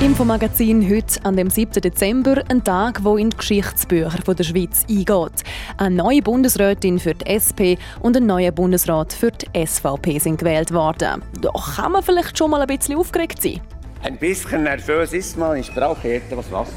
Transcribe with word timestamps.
Infomagazin 0.00 0.88
heute 0.88 1.22
an 1.26 1.36
dem 1.36 1.50
7. 1.50 1.72
Dezember, 1.82 2.42
ein 2.48 2.64
Tag, 2.64 3.04
wo 3.04 3.18
in 3.18 3.28
die 3.28 3.36
Geschichtsbücher 3.36 4.34
der 4.34 4.44
Schweiz 4.44 4.86
eingeht. 4.88 5.44
Eine 5.76 5.94
neue 5.94 6.22
Bundesrätin 6.22 6.98
für 6.98 7.12
die 7.12 7.26
SP 7.28 7.76
und 8.00 8.16
ein 8.16 8.24
neuer 8.24 8.50
Bundesrat 8.50 9.12
für 9.12 9.30
die 9.30 9.66
SVP 9.66 10.18
sind 10.18 10.38
gewählt 10.38 10.72
worden. 10.72 11.20
Doch 11.42 11.76
kann 11.76 11.92
man 11.92 12.02
vielleicht 12.02 12.38
schon 12.38 12.50
mal 12.50 12.62
ein 12.62 12.66
bisschen 12.66 12.96
aufgeregt 12.96 13.42
sein. 13.42 13.60
Ein 14.02 14.16
bisschen 14.16 14.62
nervös 14.62 15.12
ist 15.12 15.36
man, 15.36 15.58
ich 15.58 15.70
brauche 15.74 16.14
etwas 16.14 16.50
Wasser. 16.50 16.72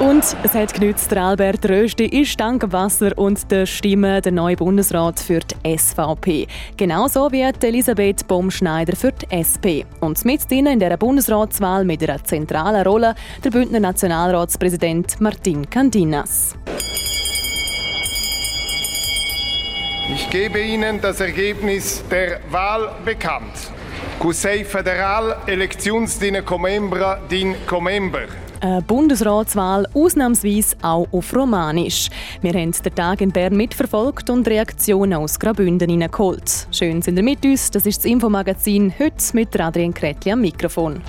Und 0.00 0.22
es 0.44 0.54
hat 0.54 0.74
genützt, 0.74 1.12
Albert 1.16 1.68
Rösti 1.68 2.04
ist 2.04 2.38
dank 2.38 2.72
Wasser 2.72 3.18
und 3.18 3.50
der 3.50 3.66
Stimme 3.66 4.20
der 4.20 4.30
neue 4.30 4.54
Bundesrat 4.54 5.18
für 5.18 5.40
die 5.40 5.76
SVP. 5.76 6.46
Genauso 6.76 7.32
wie 7.32 7.42
Elisabeth 7.42 8.28
Baumschneider 8.28 8.94
für 8.94 9.10
die 9.10 9.26
SP. 9.34 9.82
Und 9.98 10.24
mit 10.24 10.48
ihnen 10.52 10.74
in 10.74 10.78
der 10.78 10.96
Bundesratswahl 10.96 11.84
mit 11.84 12.08
einer 12.08 12.22
zentralen 12.22 12.86
Rolle 12.86 13.16
der 13.42 13.50
Bündner 13.50 13.80
Nationalratspräsident 13.80 15.20
Martin 15.20 15.68
Candinas. 15.68 16.54
Ich 20.14 20.30
gebe 20.30 20.60
Ihnen 20.60 21.00
das 21.00 21.20
Ergebnis 21.20 22.04
der 22.08 22.38
Wahl 22.50 22.92
bekannt. 23.04 23.72
Conseil 24.20 24.64
Federal 24.64 25.38
Electionsdine 25.46 26.42
Comembra 26.42 27.18
din 27.28 27.56
Comember. 27.66 28.28
Eine 28.60 28.82
Bundesratswahl 28.82 29.86
ausnahmsweise 29.94 30.76
auch 30.82 31.06
auf 31.12 31.34
Romanisch. 31.34 32.08
Wir 32.42 32.52
haben 32.54 32.72
den 32.72 32.94
Tag 32.94 33.20
in 33.20 33.30
Bern 33.30 33.56
mitverfolgt 33.56 34.30
und 34.30 34.48
Reaktionen 34.48 35.14
aus 35.14 35.38
Graubünden 35.38 35.88
hineingeholt. 35.88 36.66
Schön 36.72 37.00
sind 37.00 37.16
ihr 37.16 37.22
mit 37.22 37.44
uns. 37.44 37.70
Das 37.70 37.86
ist 37.86 37.98
das 37.98 38.10
Infomagazin 38.10 38.92
heute 38.98 39.16
mit 39.34 39.58
Adrian 39.60 39.94
Kretli 39.94 40.32
am 40.32 40.40
Mikrofon. 40.40 41.00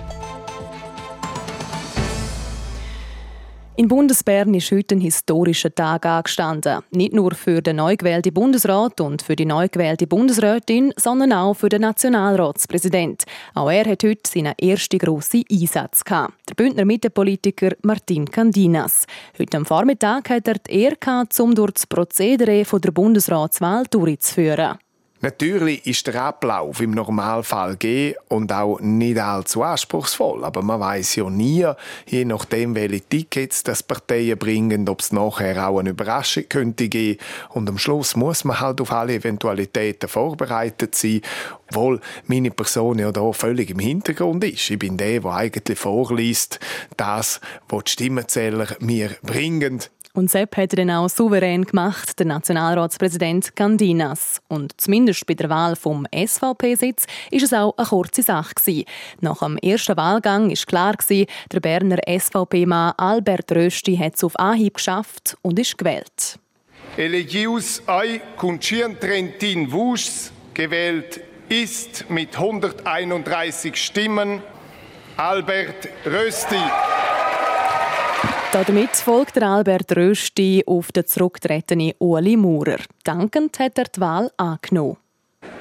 In 3.80 3.88
Bundesbern 3.88 4.54
ist 4.56 4.74
heute 4.74 4.96
ein 4.96 5.00
historischer 5.00 5.74
Tag 5.74 6.06
angestanden. 6.06 6.82
Nicht 6.92 7.14
nur 7.14 7.34
für 7.34 7.62
den 7.62 7.78
neu 7.78 7.96
gewählten 7.96 8.34
Bundesrat 8.34 9.00
und 9.00 9.22
für 9.22 9.38
die 9.38 9.46
neu 9.46 9.70
gewählte 9.70 10.06
Bundesrätin, 10.06 10.94
sondern 10.98 11.32
auch 11.32 11.54
für 11.54 11.70
den 11.70 11.84
Nationalratspräsident. 11.84 13.24
Auch 13.54 13.72
er 13.72 13.90
hat 13.90 14.04
heute 14.04 14.30
seinen 14.30 14.54
ersten 14.60 15.00
grossen 15.00 15.46
Einsatz 15.50 16.04
gehabt. 16.04 16.34
Der 16.50 16.56
Bündner 16.56 16.84
Mittepolitiker 16.84 17.72
Martin 17.82 18.30
Candinas. 18.30 19.06
Heute 19.40 19.56
am 19.56 19.66
Vormittag 19.66 20.30
hat 20.30 20.50
er 20.50 20.56
die 20.56 20.82
Ehre 20.82 20.98
gehabt, 21.00 21.40
um 21.40 21.56
durch 21.56 21.72
das 21.72 21.88
Prozedere 21.88 22.64
der 22.66 22.92
Bundesratswahl 22.92 23.86
durchzuführen. 23.90 24.78
Natürlich 25.22 25.86
ist 25.86 26.08
der 26.08 26.24
Ablauf 26.24 26.80
im 26.80 26.92
Normalfall 26.92 27.72
gegeben 27.72 28.16
und 28.30 28.54
auch 28.54 28.80
nicht 28.80 29.20
allzu 29.20 29.64
anspruchsvoll. 29.64 30.46
Aber 30.46 30.62
man 30.62 30.80
weiß 30.80 31.16
ja 31.18 31.30
nie, 31.30 31.68
je 32.06 32.24
nachdem, 32.24 32.74
welche 32.74 33.02
Tickets 33.02 33.64
das 33.64 33.84
Parteien 33.84 34.38
bringen, 34.38 34.88
ob 34.88 35.02
es 35.02 35.12
nachher 35.12 35.68
auch 35.68 35.80
eine 35.80 35.90
Überraschung 35.90 36.46
könnte 36.48 36.88
geben. 36.88 37.20
Und 37.50 37.68
am 37.68 37.78
Schluss 37.78 38.16
muss 38.16 38.46
man 38.46 38.62
halt 38.62 38.80
auf 38.80 38.94
alle 38.94 39.16
Eventualitäten 39.16 40.08
vorbereitet 40.08 40.96
sein. 40.96 41.22
Obwohl 41.70 42.00
meine 42.26 42.52
Person 42.52 43.00
ja 43.00 43.12
da 43.12 43.32
völlig 43.34 43.72
im 43.72 43.80
Hintergrund 43.80 44.46
ist. 44.46 44.70
Ich 44.70 44.80
bin 44.80 44.96
der, 44.96 45.20
der 45.20 45.32
eigentlich 45.32 45.78
vorliest, 45.78 46.60
das, 46.96 47.42
was 47.68 47.84
die 47.84 47.92
Stimmenzähler 47.92 48.68
mir 48.80 49.12
bringen. 49.22 49.82
Und 50.14 50.32
Sepp 50.32 50.58
hat 50.58 50.78
dann 50.78 50.90
auch 50.90 51.08
souverän 51.08 51.66
gemacht, 51.66 52.18
der 52.20 52.26
Nationalratspräsident 52.26 53.56
Candinas. 53.56 54.42
Und 54.48 54.80
zumindest 54.82 55.26
bei 55.28 55.36
der 55.36 55.50
Wahl 55.50 55.76
vom 55.76 56.08
SVP-Sitz 56.14 57.06
ist 57.30 57.44
es 57.44 57.54
auch 57.54 57.78
eine 57.78 57.88
kurze 57.88 58.24
Sache 58.24 58.56
gewesen. 58.56 58.86
Nach 59.22 59.40
dem 59.40 59.58
ersten 59.58 59.96
Wahlgang 59.98 60.50
ist 60.50 60.68
klar 60.68 60.94
gewesen, 60.94 61.28
der 61.52 61.60
Berner 61.60 62.00
SVP-Mann 62.08 62.94
Albert 62.98 63.52
Rösti 63.52 63.98
hat 63.98 64.16
es 64.16 64.24
auf 64.24 64.38
Anhieb 64.40 64.76
geschafft 64.76 65.38
und 65.44 65.60
ist 65.60 65.78
gewählt. 65.78 66.40
Elegius 66.98 67.82
ei 67.88 68.20
Kuncian 68.36 69.00
Trentin 69.00 69.72
Wus 69.72 70.32
gewählt 70.54 71.22
ist 71.50 72.10
mit 72.10 72.38
131 72.38 73.76
Stimmen 73.76 74.42
Albert 75.18 75.88
Rösti. 76.06 76.56
Damit 78.52 78.96
folgt 78.96 79.38
Albert 79.44 79.96
Rösti 79.96 80.64
auf 80.66 80.92
den 80.92 81.06
zurücktretenen 81.06 81.94
Ueli 82.00 82.36
Maurer. 82.36 82.80
Dankend 83.04 83.60
hat 83.60 83.78
er 83.78 83.84
die 83.84 84.02
Wahl 84.02 84.32
angenommen. 84.38 84.98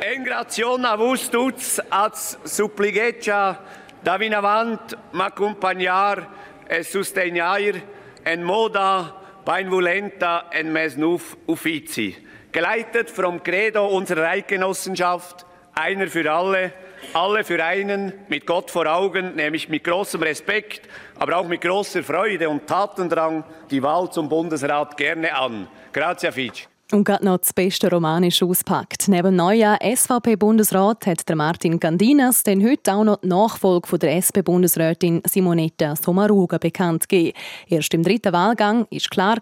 Engrazione 0.00 0.88
a 0.88 0.96
vos 0.96 1.28
tuts 1.28 1.80
als 1.90 2.38
suppliceccia 2.44 3.58
davinavant 4.02 4.96
m'accompagnar 5.12 6.28
e 6.66 6.82
sostegnar 6.82 7.76
en 8.24 8.42
moda 8.42 9.14
benevolenta 9.44 10.46
en 10.50 10.72
mesnuf 10.72 11.36
uffizi. 11.46 12.16
Geleitet 12.52 13.10
vom 13.10 13.42
Credo 13.42 13.86
unserer 13.86 14.30
Eidgenossenschaft, 14.30 15.44
einer 15.74 16.06
für 16.06 16.32
alle, 16.32 16.72
alle 17.12 17.44
für 17.44 17.62
einen, 17.64 18.12
mit 18.28 18.46
Gott 18.46 18.70
vor 18.70 18.86
Augen, 18.86 19.34
nämlich 19.36 19.68
mit 19.68 19.84
großem 19.84 20.22
Respekt, 20.22 20.88
aber 21.18 21.36
auch 21.36 21.48
mit 21.48 21.60
großer 21.60 22.02
Freude 22.02 22.48
und 22.48 22.66
Tatendrang 22.66 23.44
die 23.70 23.82
Wahl 23.82 24.10
zum 24.10 24.28
Bundesrat 24.28 24.96
gerne 24.96 25.34
an. 25.34 25.68
Grazie, 25.92 26.32
Fitch. 26.32 26.68
Und 26.90 27.04
gerade 27.04 27.24
noch 27.24 27.36
das 27.36 27.52
beste 27.52 27.90
Romanisch 27.90 28.42
auspackt. 28.42 29.08
Neben 29.08 29.24
dem 29.24 29.36
neuen 29.36 29.76
SVP-Bundesrat 29.82 31.06
hat 31.06 31.28
der 31.28 31.36
Martin 31.36 31.78
Candinas 31.78 32.42
denn 32.42 32.66
heute 32.66 32.94
auch 32.94 33.04
noch 33.04 33.20
die 33.20 33.28
Nachfolge 33.28 33.86
von 33.86 33.98
der 33.98 34.16
SP-Bundesrätin 34.16 35.20
Simonetta 35.26 35.96
Sommaruga 35.96 36.56
bekannt 36.56 37.06
gegeben. 37.06 37.36
Erst 37.68 37.92
im 37.92 38.02
dritten 38.02 38.32
Wahlgang 38.32 38.86
war 38.90 39.00
klar 39.10 39.38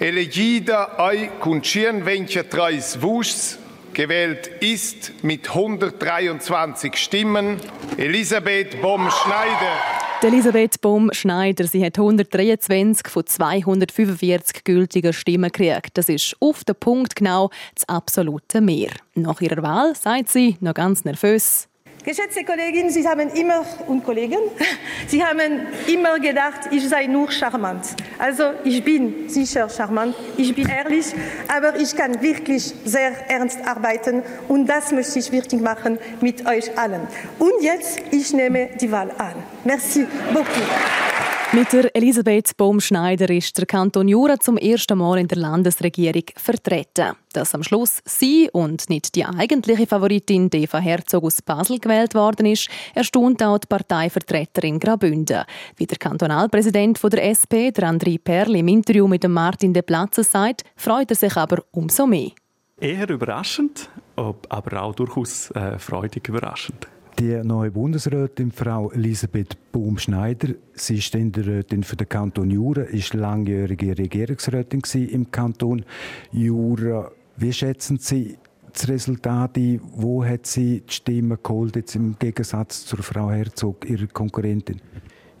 Elegida 0.00 0.96
ai 0.96 1.30
cuncien 1.40 2.06
ventia 2.06 2.42
treis 2.42 2.96
vus 2.96 3.58
gewählt 4.00 4.46
ist 4.60 5.12
mit 5.22 5.50
123 5.50 6.96
Stimmen 6.96 7.58
Elisabeth 7.98 8.80
Baum-Schneider. 8.80 9.76
Elisabeth 10.22 10.80
Baum-Schneider, 10.80 11.66
sie 11.66 11.84
hat 11.84 11.98
123 11.98 13.08
von 13.08 13.26
245 13.26 14.64
gültigen 14.64 15.12
Stimmen 15.12 15.52
gekriegt. 15.52 15.98
Das 15.98 16.08
ist 16.08 16.34
auf 16.40 16.64
den 16.64 16.76
Punkt 16.76 17.14
genau 17.14 17.50
das 17.74 17.86
absolute 17.90 18.62
Mehr. 18.62 18.88
Nach 19.14 19.38
ihrer 19.42 19.62
Wahl 19.62 19.94
sagt 19.94 20.30
sie, 20.30 20.56
noch 20.60 20.72
ganz 20.72 21.04
nervös, 21.04 21.68
Geschätzte 22.04 22.44
Kolleginnen, 22.44 22.90
Sie 22.90 23.06
haben 23.06 23.28
immer 23.30 23.64
und 23.86 24.02
Kollegen, 24.02 24.38
Sie 25.06 25.22
haben 25.22 25.66
immer 25.86 26.18
gedacht, 26.18 26.68
ich 26.70 26.88
sei 26.88 27.06
nur 27.06 27.30
charmant. 27.30 27.84
Also 28.18 28.52
ich 28.64 28.82
bin 28.82 29.28
sicher 29.28 29.68
charmant, 29.68 30.14
ich 30.38 30.54
bin 30.54 30.66
ehrlich, 30.66 31.06
aber 31.48 31.78
ich 31.78 31.94
kann 31.94 32.22
wirklich 32.22 32.72
sehr 32.86 33.12
ernst 33.30 33.58
arbeiten 33.66 34.22
und 34.48 34.66
das 34.66 34.92
möchte 34.92 35.18
ich 35.18 35.30
wirklich 35.30 35.60
machen 35.60 35.98
mit 36.22 36.46
euch 36.46 36.76
allen. 36.78 37.06
Und 37.38 37.60
jetzt, 37.60 38.00
ich 38.10 38.32
nehme 38.32 38.70
die 38.80 38.90
Wahl 38.90 39.10
an. 39.18 39.34
Merci 39.64 40.06
beaucoup. 40.32 41.09
Mit 41.52 41.72
der 41.72 41.96
Elisabeth 41.96 42.56
Baumschneider 42.56 43.28
ist 43.28 43.58
der 43.58 43.66
Kanton 43.66 44.06
Jura 44.06 44.38
zum 44.38 44.56
ersten 44.56 44.96
Mal 44.96 45.18
in 45.18 45.26
der 45.26 45.38
Landesregierung 45.38 46.22
vertreten. 46.36 47.16
Dass 47.32 47.56
am 47.56 47.64
Schluss 47.64 48.00
sie 48.04 48.48
und 48.52 48.88
nicht 48.88 49.16
die 49.16 49.24
eigentliche 49.24 49.88
Favoritin 49.88 50.48
Eva 50.52 50.78
Herzog 50.78 51.24
aus 51.24 51.42
Basel 51.42 51.80
gewählt 51.80 52.14
worden 52.14 52.46
ist, 52.46 52.68
erstaunt 52.94 53.42
auch 53.42 53.58
die 53.58 53.66
Parteivertreterin 53.66 54.78
Graubünden. 54.78 55.42
Wie 55.74 55.86
der 55.86 55.98
Kantonalpräsident 55.98 57.02
der 57.02 57.24
SP, 57.34 57.72
der 57.72 57.90
André 57.90 58.20
Perl, 58.22 58.54
im 58.54 58.68
Interview 58.68 59.08
mit 59.08 59.26
Martin 59.28 59.74
de 59.74 59.82
Platze 59.82 60.22
sagt, 60.22 60.62
freut 60.76 61.10
er 61.10 61.16
sich 61.16 61.36
aber 61.36 61.64
umso 61.72 62.06
mehr. 62.06 62.30
Eher 62.78 63.10
überraschend, 63.10 63.90
aber 64.14 64.82
auch 64.82 64.94
durchaus 64.94 65.50
äh, 65.50 65.80
freudig 65.80 66.28
überraschend. 66.28 66.86
Die 67.20 67.38
neue 67.44 67.70
Bundesrätin, 67.70 68.50
Frau 68.50 68.90
Elisabeth 68.92 69.54
Baum-Schneider, 69.72 70.54
sie 70.72 70.94
ist 70.94 71.04
Ständerätin 71.04 71.82
für 71.82 71.96
den 71.96 72.08
Kanton 72.08 72.50
Jura, 72.50 72.80
ist 72.80 73.12
langjährige 73.12 73.98
Regierungsrätin 73.98 74.80
im 74.94 75.30
Kanton 75.30 75.84
Jura. 76.32 77.10
Wie 77.36 77.52
schätzen 77.52 77.98
Sie 77.98 78.38
das 78.72 78.88
Resultat 78.88 79.58
ein? 79.58 79.82
Wo 79.92 80.24
hat 80.24 80.46
sie 80.46 80.80
die 80.80 80.94
Stimme 80.94 81.36
geholt, 81.36 81.76
jetzt 81.76 81.94
im 81.94 82.18
Gegensatz 82.18 82.86
zur 82.86 83.02
Frau 83.02 83.30
Herzog, 83.30 83.84
ihrer 83.90 84.06
Konkurrentin? 84.06 84.80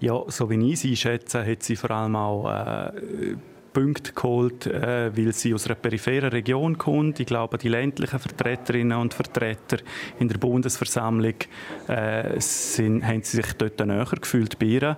Ja, 0.00 0.22
so 0.28 0.50
wie 0.50 0.72
ich 0.72 0.80
sie 0.80 0.94
schätze, 0.94 1.46
hat 1.46 1.62
sie 1.62 1.76
vor 1.76 1.92
allem 1.92 2.14
auch 2.14 2.50
äh, 2.50 3.36
Punkte 3.72 4.12
geholt, 4.12 4.66
äh, 4.66 5.16
weil 5.16 5.32
sie 5.32 5.54
aus 5.54 5.66
einer 5.66 5.74
peripheren 5.74 6.30
Region 6.30 6.78
kommt. 6.78 7.20
Ich 7.20 7.26
glaube, 7.26 7.58
die 7.58 7.68
ländlichen 7.68 8.18
Vertreterinnen 8.18 8.98
und 8.98 9.14
Vertreter 9.14 9.78
in 10.18 10.28
der 10.28 10.38
Bundesversammlung 10.38 11.34
äh, 11.88 12.40
sind, 12.40 13.06
haben 13.06 13.22
sie 13.22 13.38
sich 13.38 13.52
dort 13.54 13.78
näher 13.80 14.06
gefühlt 14.20 14.58
bei 14.58 14.66
ihr. 14.66 14.96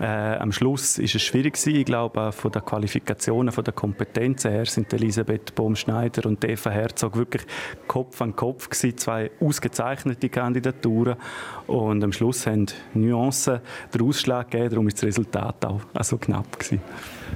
Äh, 0.00 0.36
am 0.38 0.50
Schluss 0.50 0.98
ist 0.98 1.14
es 1.14 1.22
schwierig 1.22 1.54
gewesen. 1.54 1.76
Ich 1.76 1.84
glaube, 1.84 2.32
von 2.32 2.50
der 2.50 2.62
Qualifikationen, 2.62 3.52
von 3.52 3.64
der 3.64 3.74
Kompetenzen 3.74 4.50
her 4.50 4.64
sind 4.64 4.90
Elisabeth 4.94 5.54
Baumschneider 5.54 6.26
und 6.26 6.42
Eva 6.42 6.70
Herzog 6.70 7.16
wirklich 7.16 7.42
Kopf 7.86 8.22
an 8.22 8.34
Kopf 8.34 8.70
gewesen. 8.70 8.96
Zwei 8.96 9.30
ausgezeichnete 9.40 10.30
Kandidaturen. 10.30 11.16
Und 11.66 12.02
am 12.02 12.12
Schluss 12.12 12.46
haben 12.46 12.66
Nuancen 12.94 13.60
den 13.92 14.00
Ausschlag 14.00 14.50
gegeben. 14.50 14.70
Darum 14.70 14.88
ist 14.88 14.96
das 14.96 15.04
Resultat 15.04 15.66
auch 15.66 15.80
so 16.00 16.16
knapp 16.16 16.58
gewesen. 16.58 16.80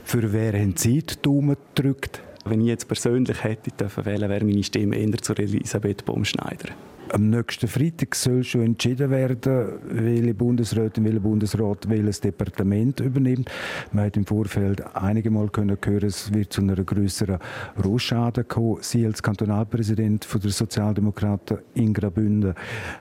Für 0.03 0.33
wer 0.33 0.55
haben 0.55 0.75
Sie 0.77 1.03
die 1.03 1.21
Daumen 1.21 1.57
gedrückt? 1.75 2.23
Wenn 2.47 2.63
ich 2.63 2.69
jetzt 2.69 2.89
persönlich 2.89 3.45
hätte 3.45 3.73
dürfen 3.73 4.07
wählen, 4.07 4.31
wäre 4.31 4.45
meine 4.45 4.63
Stimme 4.63 4.97
eher 4.97 5.19
zu 5.19 5.35
Elisabeth 5.35 6.05
Baumschneider. 6.05 6.71
Am 7.11 7.31
nächsten 7.31 7.69
Freitag 7.69 8.15
soll 8.15 8.43
schon 8.43 8.63
entschieden 8.63 9.11
werden, 9.11 9.79
welche 9.89 10.35
Bundesrätin, 10.35 11.05
welcher 11.05 11.21
Bundesrat 11.21 11.89
welches 11.89 12.21
Departement 12.21 12.99
übernimmt. 13.01 13.51
Man 13.93 14.07
hat 14.07 14.17
im 14.17 14.27
Vorfeld 14.27 14.83
einige 14.97 15.31
Mal 15.31 15.49
können 15.49 15.77
hören, 15.85 16.07
es 16.07 16.33
wird 16.33 16.53
zu 16.53 16.63
einer 16.63 16.83
größeren 16.83 17.39
Rohschade 17.85 18.45
kommen. 18.45 18.79
Sie 18.81 19.07
als 19.07 19.23
Kantonalpräsident 19.23 20.27
der 20.43 20.51
Sozialdemokraten 20.51 21.59
in 21.75 21.93
Graubünden, 21.93 22.55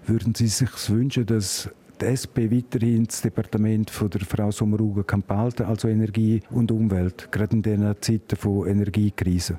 würden 0.06 0.36
Sie 0.36 0.48
sich 0.48 0.70
wünschen, 0.90 1.26
dass 1.26 1.70
die 2.02 2.06
SP 2.12 2.52
weiterhin 2.52 3.06
das 3.06 3.22
Departement 3.22 3.90
von 3.90 4.10
der 4.10 4.22
Frau 4.22 4.52
Sommaruga 4.52 5.04
kann 5.04 5.24
behalten, 5.24 5.64
also 5.64 5.88
Energie 5.88 6.42
und 6.50 6.72
Umwelt, 6.72 7.32
gerade 7.32 7.56
in 7.56 7.62
diesen 7.62 7.96
Zeiten 8.02 8.36
von 8.36 8.68
Energiekrise? 8.68 9.58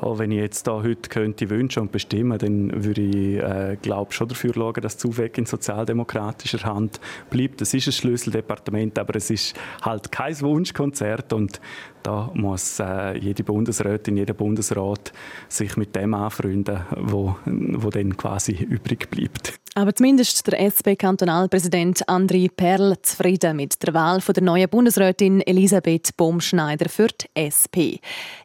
Ja, 0.00 0.18
wenn 0.18 0.30
ich 0.30 0.38
jetzt 0.38 0.66
da 0.66 0.82
heute 0.82 1.10
könnte 1.10 1.50
wünschen 1.50 1.80
und 1.80 1.92
bestimmen, 1.92 2.38
dann 2.38 2.84
würde 2.84 3.02
ich, 3.02 3.36
äh, 3.42 3.76
glaube 3.80 4.12
schon 4.12 4.28
dafür 4.28 4.54
schauen, 4.54 4.80
dass 4.80 4.96
Zuweg 4.96 5.36
in 5.36 5.44
sozialdemokratischer 5.44 6.62
Hand 6.64 6.98
bleibt. 7.28 7.60
Das 7.60 7.74
ist 7.74 7.88
ein 7.88 7.92
Schlüsseldepartement, 7.92 8.98
aber 8.98 9.16
es 9.16 9.28
ist 9.28 9.54
halt 9.82 10.10
kein 10.10 10.40
Wunschkonzert 10.40 11.32
und 11.34 11.60
da 12.02 12.30
muss 12.34 12.80
äh, 12.80 13.18
jede 13.18 13.44
Bundesrätin, 13.44 14.16
jeder 14.16 14.34
Bundesrat 14.34 15.12
sich 15.48 15.76
mit 15.76 15.94
dem 15.94 16.14
anfreunden, 16.14 16.80
wo, 16.96 17.36
wo 17.44 17.90
dann 17.90 18.16
quasi 18.16 18.52
übrig 18.52 19.10
bleibt. 19.10 19.60
Aber 19.74 19.94
zumindest 19.94 20.46
der 20.46 20.60
SP-Kantonalpräsident 20.60 22.06
André 22.06 22.50
Perl 22.54 22.94
zufrieden 23.00 23.56
mit 23.56 23.82
der 23.82 23.94
Wahl 23.94 24.20
von 24.20 24.34
der 24.34 24.42
neuen 24.42 24.68
Bundesrätin 24.68 25.40
Elisabeth 25.40 26.14
Baumschneider 26.18 26.90
für 26.90 27.08
die 27.08 27.26
SP. 27.40 27.96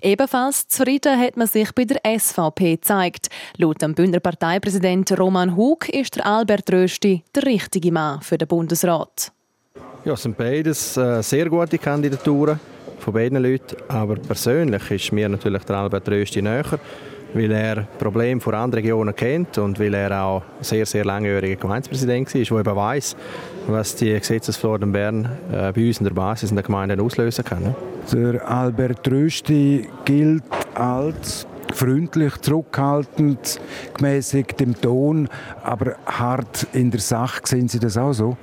Ebenfalls 0.01 0.69
zufrieden 0.69 1.19
hat 1.19 1.35
man 1.37 1.47
sich 1.47 1.71
bei 1.73 1.85
der 1.85 2.01
SVP 2.19 2.75
gezeigt. 2.75 3.29
Laut 3.57 3.81
dem 3.81 3.93
Bündner 3.93 4.19
Parteipräsident 4.19 5.17
Roman 5.17 5.55
Hug 5.55 5.87
ist 5.89 6.15
der 6.15 6.25
Albert 6.25 6.71
Rösti 6.71 7.23
der 7.35 7.45
richtige 7.45 7.91
Mann 7.91 8.21
für 8.21 8.37
den 8.37 8.47
Bundesrat. 8.47 9.31
Ja, 10.03 10.13
es 10.13 10.23
sind 10.23 10.37
beides 10.37 10.97
äh, 10.97 11.21
sehr 11.21 11.49
gute 11.49 11.77
Kandidaturen 11.77 12.59
von 12.99 13.13
beiden 13.13 13.41
Leuten. 13.41 13.77
Aber 13.87 14.15
persönlich 14.15 14.91
ist 14.91 15.11
mir 15.11 15.29
natürlich 15.29 15.63
der 15.63 15.77
Albert 15.77 16.09
Rösti 16.09 16.41
näher 16.41 16.79
weil 17.33 17.51
er 17.51 17.87
Probleme 17.99 18.41
von 18.41 18.53
anderen 18.53 18.83
Regionen 18.83 19.15
kennt 19.15 19.57
und 19.57 19.79
weil 19.79 19.93
er 19.93 20.23
auch 20.23 20.43
sehr, 20.61 20.85
sehr 20.85 21.05
langjähriger 21.05 21.55
Gemeindepräsident 21.55 22.33
war, 22.33 22.63
der 22.63 22.71
eben 22.71 22.75
weiss, 22.75 23.15
was 23.67 23.95
die 23.95 24.17
Gesetzesflor 24.17 24.81
in 24.81 24.91
Bern 24.91 25.25
äh, 25.51 25.71
bei 25.71 25.87
uns 25.87 25.99
in 25.99 26.05
der 26.05 26.13
Basis 26.13 26.49
in 26.49 26.55
der 26.55 26.63
Gemeinde 26.63 27.01
auslösen 27.01 27.43
kann. 27.43 27.75
Der 28.11 28.49
Albert 28.49 29.09
Rösti 29.09 29.87
gilt 30.05 30.43
als 30.77 31.47
freundlich, 31.73 32.37
zurückhaltend, 32.37 33.59
gemäßigt 33.95 34.61
im 34.61 34.79
Ton, 34.79 35.29
aber 35.63 35.95
hart 36.05 36.67
in 36.73 36.91
der 36.91 37.01
Sache. 37.01 37.41
Sehen 37.45 37.67
Sie 37.67 37.79
das 37.79 37.97
auch 37.97 38.13
so? 38.13 38.37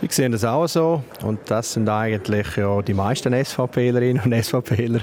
Ich 0.00 0.10
sehe 0.12 0.28
das 0.28 0.44
auch 0.44 0.66
so 0.66 1.04
und 1.22 1.38
das 1.46 1.74
sind 1.74 1.88
eigentlich 1.88 2.56
ja 2.56 2.82
die 2.82 2.92
meisten 2.92 3.32
SVPlerinnen 3.32 4.20
und 4.24 4.34
SVPler 4.34 5.00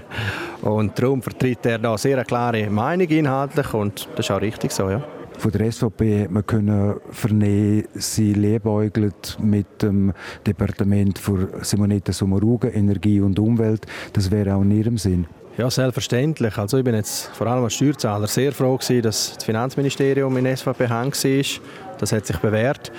und 0.62 1.00
darum 1.00 1.21
vertritt 1.21 1.66
er 1.66 1.80
da 1.80 1.98
sehr 1.98 2.18
eine 2.18 2.25
klare 2.25 2.69
Meinung 2.69 3.07
inhaltlich 3.07 3.74
und 3.74 4.10
das 4.16 4.25
ist 4.25 4.31
auch 4.31 4.42
richtig 4.42 4.74
so, 4.74 4.89
ja. 4.89 5.01
Von 5.38 5.51
der 5.51 5.71
SVP 5.71 6.24
hat 6.24 6.31
man 6.31 6.45
können 6.45 6.95
vernehmen, 7.12 7.86
sie 7.94 8.33
liebäugelt 8.33 9.38
mit 9.42 9.81
dem 9.81 10.12
Departement 10.45 11.18
für 11.18 11.48
Simonetta 11.62 12.12
Sommaruga, 12.12 12.68
Energie 12.68 13.21
und 13.21 13.39
Umwelt. 13.39 13.86
Das 14.12 14.30
wäre 14.30 14.54
auch 14.54 14.63
in 14.63 14.71
ihrem 14.71 14.98
Sinn. 14.98 15.27
Ja, 15.59 15.69
selbstverständlich. 15.69 16.57
Also 16.57 16.77
ich 16.77 16.85
bin 16.85 16.95
jetzt 16.95 17.31
vor 17.35 17.45
allem 17.47 17.65
als 17.65 17.73
Steuerzahler 17.73 18.27
sehr 18.27 18.53
froh 18.53 18.77
gewesen, 18.77 19.01
dass 19.01 19.33
das 19.35 19.44
Finanzministerium 19.44 20.38
in 20.38 20.56
SVP 20.56 20.88
hang 20.88 21.11
war. 21.11 21.97
Das 21.97 22.13
hat 22.13 22.25
sich 22.25 22.38
bewährt. 22.38 22.94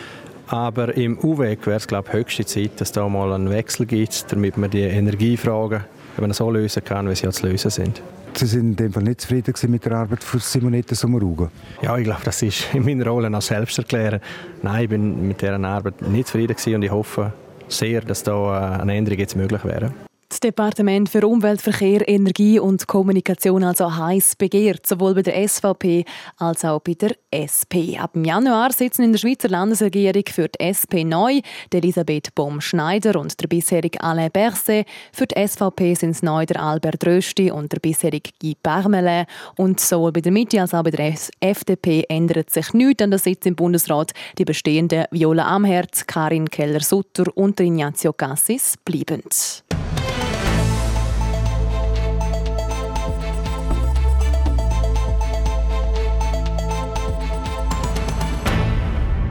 Aber 0.48 0.94
im 0.94 1.18
U-Weg 1.20 1.66
wäre 1.66 1.78
es, 1.78 1.88
glaube 1.88 2.08
ich, 2.08 2.12
höchste 2.12 2.44
Zeit, 2.44 2.72
dass 2.76 2.92
da 2.92 3.08
mal 3.08 3.32
einen 3.32 3.48
Wechsel 3.48 3.86
gibt, 3.86 4.30
damit 4.30 4.58
man 4.58 4.68
die 4.68 4.82
Energiefragen 4.82 5.84
eben 6.18 6.32
so 6.34 6.50
lösen 6.50 6.84
kann, 6.84 7.08
wie 7.08 7.14
sie 7.14 7.24
ja 7.24 7.30
zu 7.30 7.46
lösen 7.46 7.70
sind. 7.70 8.02
Sie 8.34 8.44
sind 8.44 8.60
in 8.60 8.76
dem 8.76 8.92
Fall 8.92 9.04
nicht 9.04 9.22
zufrieden 9.22 9.54
mit 9.70 9.86
der 9.86 9.92
Arbeit 9.92 10.22
von 10.22 10.38
Simonetta 10.38 10.94
Sommaruga? 10.94 11.50
Ja, 11.80 11.96
ich 11.96 12.04
glaube, 12.04 12.20
das 12.24 12.42
ist 12.42 12.74
in 12.74 12.84
meiner 12.84 13.06
Rolle 13.06 13.34
auch 13.34 13.40
selbst 13.40 13.78
erklären. 13.78 14.20
Nein, 14.60 14.82
ich 14.82 14.88
bin 14.90 15.26
mit 15.26 15.40
dieser 15.40 15.58
Arbeit 15.64 16.02
nicht 16.02 16.28
zufrieden 16.28 16.74
und 16.74 16.82
ich 16.82 16.90
hoffe 16.90 17.32
sehr, 17.68 18.02
dass 18.02 18.22
da 18.22 18.76
äh, 18.76 18.82
eine 18.82 18.96
Änderung 18.96 19.18
jetzt 19.18 19.34
möglich 19.34 19.64
wäre. 19.64 19.94
Departement 20.42 21.08
für 21.08 21.26
Umwelt, 21.26 21.60
Verkehr, 21.60 22.08
Energie 22.08 22.58
und 22.58 22.86
Kommunikation 22.86 23.62
also 23.62 23.94
heiß 23.94 24.36
begehrt, 24.36 24.86
sowohl 24.86 25.14
bei 25.14 25.22
der 25.22 25.48
SVP 25.48 26.04
als 26.38 26.64
auch 26.64 26.80
bei 26.80 26.94
der 26.94 27.16
SP. 27.28 27.98
Ab 27.98 28.14
dem 28.14 28.24
Januar 28.24 28.72
sitzen 28.72 29.02
in 29.02 29.12
der 29.12 29.18
Schweizer 29.18 29.48
Landesregierung 29.48 30.24
für 30.32 30.48
die 30.48 30.64
SP 30.64 31.04
neu 31.04 31.40
Elisabeth 31.72 32.34
Baum-Schneider 32.34 33.18
und 33.20 33.40
der 33.40 33.48
bisherige 33.48 34.00
Alain 34.02 34.30
Berset. 34.30 34.86
Für 35.12 35.26
die 35.26 35.46
SVP 35.46 35.94
sind 35.94 36.10
es 36.10 36.22
neu 36.22 36.46
der 36.46 36.62
Albert 36.62 37.06
Rösti 37.06 37.50
und 37.50 37.72
der 37.72 37.80
bisherige 37.80 38.30
Guy 38.40 38.56
Parmelin. 38.62 39.26
Und 39.56 39.80
sowohl 39.80 40.12
bei 40.12 40.20
der 40.20 40.32
Mitte 40.32 40.60
als 40.60 40.74
auch 40.74 40.82
bei 40.82 40.90
der 40.90 41.14
FDP 41.40 42.04
ändert 42.08 42.50
sich 42.50 42.72
nichts 42.72 43.02
an 43.02 43.10
der 43.10 43.18
Sitz 43.18 43.46
im 43.46 43.56
Bundesrat. 43.56 44.12
Die 44.38 44.44
bestehenden 44.44 45.04
Viola 45.10 45.46
Amherz, 45.46 46.06
Karin 46.06 46.48
Keller-Sutter 46.48 47.24
und 47.36 47.60
Ignazio 47.60 48.12
Cassis 48.12 48.76
bleiben. 48.84 49.22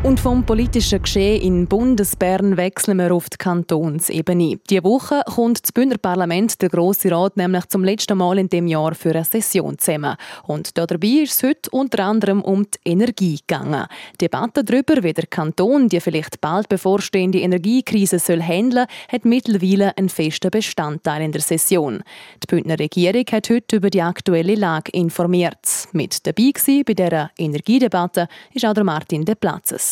Und 0.01 0.17
vom 0.17 0.45
politischen 0.45 1.01
Geschehen 1.01 1.41
in 1.41 1.67
Bundesbern 1.67 2.55
wechseln 2.55 2.99
wir 2.99 3.13
auf 3.13 3.29
die 3.29 3.35
Kantonsebene. 3.35 4.57
Diese 4.69 4.85
Woche 4.85 5.21
kommt 5.25 5.61
das 5.61 5.73
Bündner 5.73 5.97
Parlament, 5.97 6.61
der 6.61 6.69
Grosse 6.69 7.11
Rat, 7.11 7.35
nämlich 7.35 7.65
zum 7.67 7.83
letzten 7.83 8.17
Mal 8.17 8.39
in 8.39 8.47
dem 8.47 8.67
Jahr 8.67 8.95
für 8.95 9.09
eine 9.09 9.25
Session 9.25 9.77
zusammen. 9.77 10.15
Und 10.47 10.77
dabei 10.77 11.23
ist 11.23 11.33
es 11.33 11.43
heute 11.43 11.69
unter 11.71 12.05
anderem 12.05 12.41
um 12.41 12.63
die 12.63 12.91
Energie 12.91 13.39
gegangen. 13.45 13.87
Die 14.13 14.19
Debatte 14.19 14.63
darüber, 14.63 15.03
wie 15.03 15.11
der 15.11 15.27
Kanton 15.27 15.89
die 15.89 15.99
vielleicht 15.99 16.39
bald 16.39 16.69
bevorstehende 16.69 17.41
Energiekrise 17.41 18.19
soll 18.19 18.41
handeln, 18.41 18.87
hat 19.11 19.25
mittlerweile 19.25 19.97
einen 19.97 20.07
festen 20.07 20.49
Bestandteil 20.49 21.23
in 21.23 21.33
der 21.33 21.41
Session. 21.41 22.03
Die 22.41 22.47
Bündner 22.47 22.79
Regierung 22.79 23.25
hat 23.33 23.49
heute 23.49 23.75
über 23.75 23.89
die 23.89 24.01
aktuelle 24.01 24.55
Lage 24.55 24.91
informiert. 24.93 25.89
Mit 25.91 26.25
dabei 26.25 26.53
bei 26.85 26.93
dieser 26.93 27.31
Energiedebatte 27.37 28.29
ist 28.53 28.65
auch 28.65 28.73
der 28.73 28.85
Martin 28.85 29.25
De 29.25 29.35
Platzes. 29.35 29.89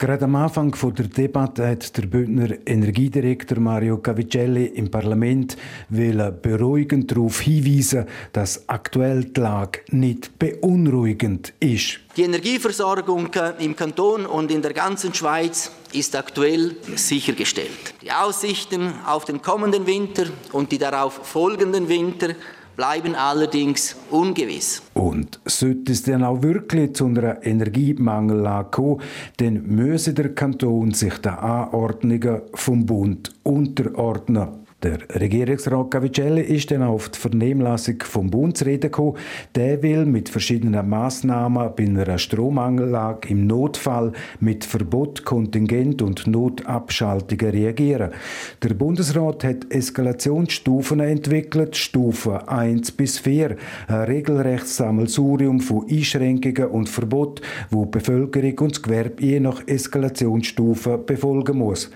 Gerade 0.00 0.24
am 0.24 0.34
Anfang 0.34 0.74
der 0.96 1.08
Debatte 1.08 1.68
hat 1.68 1.94
der 1.94 2.06
Bündner 2.06 2.56
Energiedirektor 2.64 3.60
Mario 3.60 3.98
Cavicelli 3.98 4.64
im 4.64 4.90
Parlament 4.90 5.58
beruhigend 5.90 7.10
darauf 7.10 7.40
hinweisen, 7.40 8.06
dass 8.32 8.66
aktuell 8.66 9.24
die 9.24 9.38
Lage 9.38 9.80
nicht 9.90 10.38
beunruhigend 10.38 11.52
ist. 11.60 12.00
Die 12.16 12.22
Energieversorgung 12.22 13.28
im 13.58 13.76
Kanton 13.76 14.24
und 14.24 14.50
in 14.50 14.62
der 14.62 14.72
ganzen 14.72 15.12
Schweiz 15.12 15.70
ist 15.92 16.16
aktuell 16.16 16.76
sichergestellt. 16.96 17.92
Die 18.00 18.10
Aussichten 18.10 18.94
auf 19.04 19.26
den 19.26 19.42
kommenden 19.42 19.86
Winter 19.86 20.24
und 20.52 20.72
die 20.72 20.78
darauf 20.78 21.26
folgenden 21.26 21.90
Winter 21.90 22.30
bleiben 22.80 23.14
allerdings 23.14 23.94
ungewiss. 24.10 24.80
Und 24.94 25.38
sollte 25.44 25.92
es 25.92 26.02
dann 26.02 26.24
auch 26.24 26.40
wirklich 26.40 26.94
zu 26.94 27.08
einer 27.08 27.44
Energiemangellage 27.44 28.70
kommen, 28.70 29.02
dann 29.36 29.66
müsse 29.66 30.14
der 30.14 30.34
Kanton 30.34 30.94
sich 30.94 31.18
den 31.18 31.32
Anordnungen 31.32 32.40
vom 32.54 32.86
Bund 32.86 33.34
unterordnen. 33.42 34.59
Der 34.82 34.98
Regierungsrat 35.10 35.90
Cavicelli 35.90 36.40
ist 36.40 36.70
dann 36.70 36.82
auf 36.82 37.10
die 37.10 37.18
Vernehmlassung 37.18 37.96
vom 38.02 38.30
Bundesreden 38.30 38.90
gekommen. 38.90 39.18
Der 39.54 39.82
will 39.82 40.06
mit 40.06 40.30
verschiedenen 40.30 40.88
Massnahmen 40.88 41.72
bei 41.76 41.84
einer 41.84 42.16
Strommangellage 42.16 43.28
im 43.28 43.46
Notfall 43.46 44.12
mit 44.38 44.64
Verbot, 44.64 45.26
Kontingent 45.26 46.00
und 46.00 46.26
Notabschaltungen 46.26 47.50
reagieren. 47.50 48.12
Der 48.62 48.72
Bundesrat 48.72 49.44
hat 49.44 49.70
Eskalationsstufen 49.70 51.00
entwickelt, 51.00 51.76
Stufen 51.76 52.36
1 52.48 52.92
bis 52.92 53.18
4, 53.18 53.56
ein 53.86 53.94
regelrechtes 54.04 54.78
Sammelsurium 54.78 55.60
von 55.60 55.90
Einschränkungen 55.90 56.70
und 56.70 56.88
Verbot, 56.88 57.42
wo 57.68 57.84
die 57.84 57.90
Bevölkerung 57.98 58.58
und 58.60 58.76
das 58.76 58.82
Gewerbe 58.82 59.22
je 59.22 59.40
nach 59.40 59.60
Eskalationsstufe 59.66 60.96
befolgen 60.96 61.58
muss. 61.58 61.90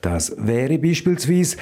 Das 0.00 0.34
wäre 0.38 0.78
beispielsweise 0.78 1.58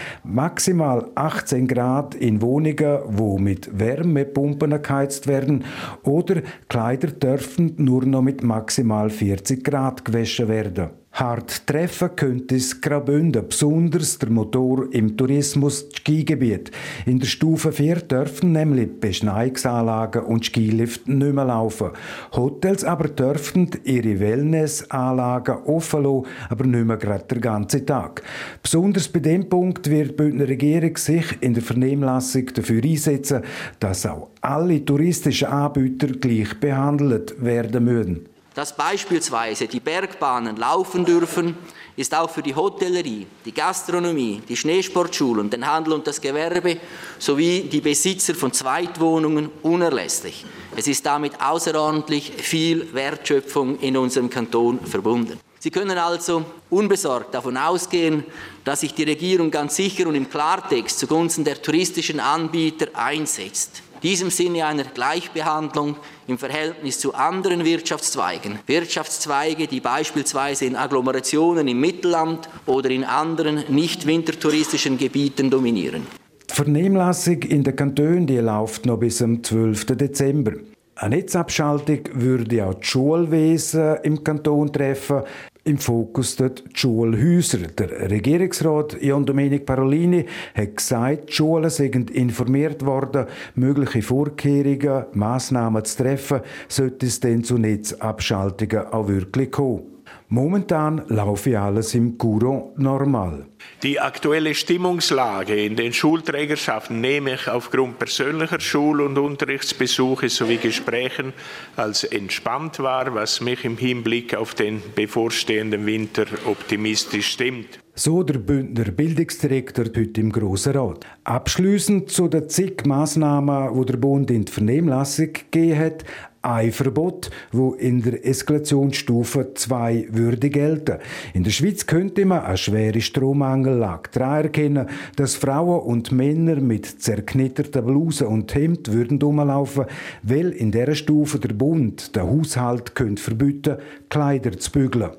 maximal 0.68 1.10
18 1.14 1.66
Grad 1.66 2.14
in 2.14 2.42
Wohnungen, 2.42 2.98
wo 3.06 3.38
mit 3.38 3.78
Wärmepumpen 3.78 4.82
geheizt 4.82 5.26
werden, 5.26 5.64
oder 6.02 6.42
Kleider 6.68 7.08
dürfen 7.08 7.72
nur 7.78 8.04
noch 8.04 8.20
mit 8.20 8.42
maximal 8.42 9.08
40 9.08 9.64
Grad 9.64 10.04
gewaschen 10.04 10.48
werden. 10.48 10.90
Hart 11.12 11.66
treffen 11.66 12.10
könnte 12.14 12.54
es 12.54 12.80
Graubünden, 12.80 13.48
besonders 13.48 14.18
der 14.18 14.30
Motor 14.30 14.86
im 14.92 15.16
Tourismus 15.16 15.88
Skigebiet. 15.92 16.70
In 17.06 17.18
der 17.18 17.26
Stufe 17.26 17.72
4 17.72 17.96
dürfen 18.02 18.52
nämlich 18.52 19.00
Beschneiungsanlagen 19.00 20.22
und 20.22 20.44
Skilift 20.44 21.08
nicht 21.08 21.34
mehr 21.34 21.46
laufen. 21.46 21.90
Hotels 22.32 22.84
aber 22.84 23.08
dürfen 23.08 23.68
ihre 23.82 24.20
Wellnessanlagen 24.20 25.56
offen 25.64 26.04
lassen, 26.04 26.26
aber 26.50 26.66
nicht 26.66 26.86
mehr 26.86 26.96
gerade 26.98 27.24
den 27.24 27.40
ganzen 27.40 27.84
Tag. 27.84 28.22
Besonders 28.62 29.08
bei 29.08 29.20
dem 29.20 29.48
Punkt 29.48 29.90
wird 29.90 30.10
die 30.10 30.14
Bündner 30.14 30.46
Regierung 30.46 30.96
sich 30.96 31.26
in 31.40 31.54
der 31.54 31.64
Vernehmlassung 31.64 32.46
dafür 32.54 32.84
einsetzen, 32.84 33.42
dass 33.80 34.06
auch 34.06 34.28
alle 34.40 34.84
touristischen 34.84 35.48
Anbieter 35.48 36.08
gleich 36.08 36.60
behandelt 36.60 37.42
werden 37.42 37.84
müssen. 37.84 38.37
Dass 38.58 38.74
beispielsweise 38.74 39.68
die 39.68 39.78
Bergbahnen 39.78 40.56
laufen 40.56 41.04
dürfen, 41.04 41.56
ist 41.94 42.12
auch 42.12 42.28
für 42.28 42.42
die 42.42 42.56
Hotellerie, 42.56 43.24
die 43.44 43.54
Gastronomie, 43.54 44.42
die 44.48 44.56
Schneesportschulen, 44.56 45.48
den 45.48 45.64
Handel 45.64 45.92
und 45.92 46.04
das 46.08 46.20
Gewerbe 46.20 46.78
sowie 47.20 47.68
die 47.70 47.80
Besitzer 47.80 48.34
von 48.34 48.52
Zweitwohnungen 48.52 49.48
unerlässlich. 49.62 50.44
Es 50.74 50.88
ist 50.88 51.06
damit 51.06 51.40
außerordentlich 51.40 52.32
viel 52.32 52.92
Wertschöpfung 52.92 53.78
in 53.78 53.96
unserem 53.96 54.28
Kanton 54.28 54.80
verbunden. 54.84 55.38
Sie 55.60 55.70
können 55.70 55.96
also 55.96 56.44
unbesorgt 56.68 57.34
davon 57.34 57.56
ausgehen, 57.56 58.24
dass 58.64 58.80
sich 58.80 58.92
die 58.92 59.04
Regierung 59.04 59.52
ganz 59.52 59.76
sicher 59.76 60.08
und 60.08 60.16
im 60.16 60.28
Klartext 60.28 60.98
zugunsten 60.98 61.44
der 61.44 61.62
touristischen 61.62 62.18
Anbieter 62.18 62.88
einsetzt 62.94 63.82
diesem 64.02 64.30
Sinne 64.30 64.66
einer 64.66 64.84
Gleichbehandlung 64.84 65.96
im 66.26 66.38
Verhältnis 66.38 66.98
zu 66.98 67.14
anderen 67.14 67.64
Wirtschaftszweigen. 67.64 68.58
Wirtschaftszweige, 68.66 69.66
die 69.66 69.80
beispielsweise 69.80 70.66
in 70.66 70.76
Agglomerationen 70.76 71.68
im 71.68 71.80
Mittelland 71.80 72.48
oder 72.66 72.90
in 72.90 73.04
anderen 73.04 73.64
nicht 73.68 74.06
wintertouristischen 74.06 74.98
Gebieten 74.98 75.50
dominieren. 75.50 76.06
Die 76.50 76.54
Vernehmlassung 76.54 77.42
in 77.42 77.62
den 77.62 77.76
Kantonen 77.76 78.26
die 78.26 78.38
läuft 78.38 78.86
noch 78.86 78.98
bis 78.98 79.18
zum 79.18 79.42
12. 79.42 79.86
Dezember. 79.96 80.52
Eine 81.00 81.16
Netzabschaltung 81.16 82.00
würde 82.14 82.66
auch 82.66 82.74
das 82.74 82.86
Schulwesen 82.86 83.98
im 84.02 84.24
Kanton 84.24 84.72
treffen. 84.72 85.22
Im 85.68 85.76
Fokus 85.76 86.36
dort 86.36 86.64
die 86.64 86.78
Schulhäuser. 86.78 87.58
Der 87.58 88.10
Regierungsrat 88.10 89.02
Jan 89.02 89.26
Domenic 89.26 89.66
Parolini 89.66 90.24
hat 90.54 90.76
gesagt, 90.78 91.28
die 91.28 91.32
Schulen 91.34 91.68
sind 91.68 92.10
informiert 92.10 92.86
worden, 92.86 93.26
mögliche 93.54 94.00
Vorkehrungen, 94.00 95.04
Massnahmen 95.12 95.84
zu 95.84 96.04
treffen, 96.04 96.40
sollte 96.68 97.04
es 97.04 97.20
denn 97.20 97.44
zu 97.44 97.58
Netzabschaltungen 97.58 98.86
auch 98.86 99.08
wirklich 99.08 99.50
kommen. 99.50 99.97
Momentan 100.30 101.02
laufe 101.08 101.58
alles 101.58 101.94
im 101.94 102.18
Courant 102.18 102.78
normal. 102.78 103.46
Die 103.82 103.98
aktuelle 103.98 104.54
Stimmungslage 104.54 105.64
in 105.64 105.74
den 105.74 105.94
Schulträgerschaften 105.94 107.00
nehme 107.00 107.32
ich 107.32 107.48
aufgrund 107.48 107.98
persönlicher 107.98 108.60
Schul- 108.60 109.00
und 109.00 109.16
Unterrichtsbesuche 109.16 110.28
sowie 110.28 110.58
Gesprächen 110.58 111.32
als 111.76 112.04
entspannt 112.04 112.78
wahr, 112.78 113.14
was 113.14 113.40
mich 113.40 113.64
im 113.64 113.78
Hinblick 113.78 114.34
auf 114.34 114.54
den 114.54 114.82
bevorstehenden 114.94 115.86
Winter 115.86 116.26
optimistisch 116.44 117.28
stimmt. 117.28 117.78
So 117.94 118.22
der 118.22 118.38
Bündner 118.38 118.92
Bildungsdirektor 118.92 119.86
heute 119.86 120.20
im 120.20 120.30
Grossen 120.30 120.76
Rat. 120.76 121.04
Abschließend 121.24 122.10
zu 122.10 122.28
den 122.28 122.48
zig 122.48 122.86
Massnahmen, 122.86 123.74
die 123.74 123.86
der 123.86 123.96
Bund 123.96 124.30
in 124.30 124.44
die 124.44 124.52
Vernehmlassung 124.52 125.32
gegeben 125.32 125.78
hat, 125.78 126.04
ein 126.42 126.72
Verbot, 126.72 127.30
wo 127.52 127.74
in 127.74 128.02
der 128.02 128.26
Eskalationsstufe 128.26 129.54
2 129.54 130.08
würde 130.10 130.50
gelten. 130.50 130.98
In 131.34 131.44
der 131.44 131.50
Schweiz 131.50 131.86
könnte 131.86 132.24
man 132.24 132.42
eine 132.42 132.56
schwere 132.56 133.00
Strommangellage 133.00 134.10
daran 134.12 134.44
erkennen, 134.44 134.88
dass 135.16 135.34
Frauen 135.34 135.82
und 135.82 136.12
Männer 136.12 136.56
mit 136.56 136.86
zerknitterten 136.86 137.84
Blusen 137.84 138.28
und 138.28 138.54
Hemd 138.54 138.92
würden 138.92 139.20
rumlaufen, 139.20 139.86
weil 140.22 140.50
in 140.50 140.70
dieser 140.70 140.94
Stufe 140.94 141.38
der 141.38 141.54
Bund 141.54 142.14
den 142.14 142.22
Haushalt 142.22 142.94
könnte 142.94 143.22
verbieten, 143.22 143.76
Kleider 144.08 144.58
zu 144.58 144.70
bügeln. 144.72 145.10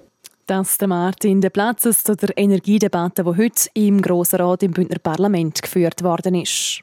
Das 0.49 0.79
der 0.79 0.87
Martin 0.87 1.41
de 1.41 1.51
Platzes 1.51 2.03
zu 2.03 2.15
der 2.15 2.35
Energiedebatte, 2.35 3.23
die 3.23 3.37
heute 3.37 3.69
im 3.75 4.01
Grossen 4.01 4.37
Rat 4.41 4.63
im 4.63 4.71
Bündner 4.71 4.97
Parlament 4.97 5.61
geführt 5.61 6.03
worden 6.03 6.33
ist. 6.33 6.81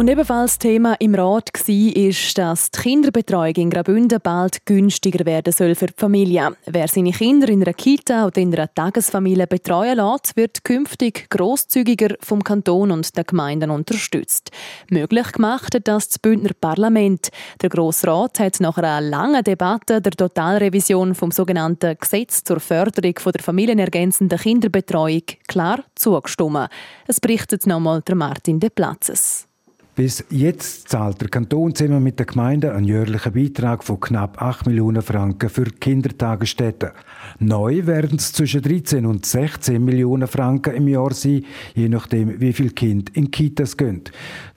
Und 0.00 0.08
ebenfalls 0.08 0.58
Thema 0.58 0.94
im 0.98 1.14
Rat 1.14 1.50
war, 1.52 1.96
ist, 1.96 2.38
dass 2.38 2.70
die 2.70 2.80
Kinderbetreuung 2.80 3.54
in 3.56 3.68
Graubünden 3.68 4.18
bald 4.22 4.64
günstiger 4.64 5.26
werden 5.26 5.52
soll 5.52 5.74
für 5.74 5.88
die 5.88 5.94
Familie. 5.94 6.56
Wer 6.64 6.88
seine 6.88 7.10
Kinder 7.10 7.50
in 7.50 7.60
einer 7.60 7.74
Kita 7.74 8.26
oder 8.26 8.40
in 8.40 8.54
einer 8.54 8.74
Tagesfamilie 8.74 9.46
betreuen 9.46 9.98
lässt, 9.98 10.38
wird 10.38 10.64
künftig 10.64 11.28
grosszügiger 11.28 12.14
vom 12.20 12.42
Kanton 12.42 12.92
und 12.92 13.14
den 13.14 13.24
Gemeinden 13.26 13.68
unterstützt. 13.68 14.50
Möglich 14.88 15.32
gemacht 15.32 15.74
hat 15.74 15.86
das, 15.86 16.08
das 16.08 16.18
Bündner 16.18 16.52
Parlament. 16.58 17.28
Der 17.60 17.68
Grosse 17.68 18.06
Rat 18.06 18.40
hat 18.40 18.58
nach 18.60 18.78
einer 18.78 19.02
langen 19.02 19.44
Debatte 19.44 20.00
der 20.00 20.12
Totalrevision 20.12 21.14
vom 21.14 21.30
sogenannten 21.30 21.98
Gesetz 22.00 22.42
zur 22.42 22.60
Förderung 22.60 23.16
der 23.34 23.42
familienergänzenden 23.42 24.38
Kinderbetreuung 24.38 25.24
klar 25.46 25.84
zugestimmt. 25.94 26.70
Es 27.06 27.20
berichtet 27.20 27.66
nochmal 27.66 28.02
Martin 28.14 28.58
de 28.60 28.70
Platzes. 28.70 29.49
Bis 29.96 30.24
jetzt 30.30 30.88
zahlt 30.88 31.20
der 31.20 31.28
Kanton 31.28 31.74
zusammen 31.74 32.02
mit 32.02 32.18
den 32.18 32.26
Gemeinden 32.26 32.70
einen 32.70 32.86
jährlichen 32.86 33.32
Beitrag 33.32 33.82
von 33.84 34.00
knapp 34.00 34.40
8 34.40 34.66
Millionen 34.66 35.02
Franken 35.02 35.50
für 35.50 35.64
Kindertagesstätten. 35.64 36.90
Neu 37.38 37.86
werden 37.86 38.18
es 38.18 38.32
zwischen 38.32 38.62
13 38.62 39.06
und 39.06 39.24
16 39.26 39.82
Millionen 39.84 40.28
Franken 40.28 40.74
im 40.74 40.88
Jahr 40.88 41.12
sein, 41.14 41.44
je 41.74 41.88
nachdem, 41.88 42.40
wie 42.40 42.52
viele 42.52 42.70
Kinder 42.70 43.12
in 43.14 43.30
Kitas 43.30 43.76
gehen. 43.76 44.02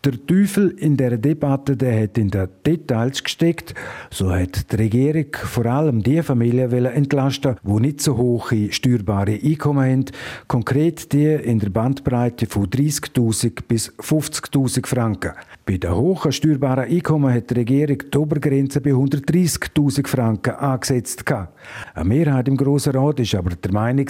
Der 0.04 0.26
Teufel 0.26 0.72
in 0.72 0.98
der 0.98 1.18
Debatte 1.18 1.78
der 1.78 2.04
hat 2.04 2.18
in 2.18 2.30
den 2.30 2.50
Details 2.66 3.24
gesteckt. 3.24 3.74
So 4.10 4.34
hat 4.34 4.72
die 4.72 4.76
Regierung 4.76 5.28
vor 5.34 5.66
allem 5.66 6.04
die 6.04 6.22
Familien 6.22 6.72
entlasten, 6.86 7.56
die 7.64 7.80
nicht 7.80 8.02
so 8.02 8.18
hohe 8.18 8.72
steuerbare 8.72 9.40
Einkommen 9.42 9.90
haben, 9.90 10.06
konkret 10.48 11.14
die 11.14 11.34
in 11.34 11.60
der 11.60 11.70
Bandbreite 11.70 12.48
von 12.48 12.68
30.000 12.68 13.64
bis 13.68 13.92
50.000 13.98 14.86
Franken. 14.86 15.32
Bei 15.66 15.78
den 15.78 15.96
hohen 15.96 16.32
steuerbaren 16.34 16.90
Einkommen 16.90 17.34
hat 17.34 17.50
die 17.50 17.54
Regierung 17.54 17.98
die 18.14 18.18
Obergrenze 18.18 18.82
bei 18.82 18.90
130.000 18.90 20.08
Franken 20.08 20.56
angesetzt. 20.56 21.24
Eine 21.94 22.06
Mehrheit 22.06 22.50
im 22.54 22.58
Grossen 22.58 22.94
Rat 22.94 23.18
war 23.20 23.40
aber 23.40 23.56
der 23.56 23.74
Meinung, 23.74 24.06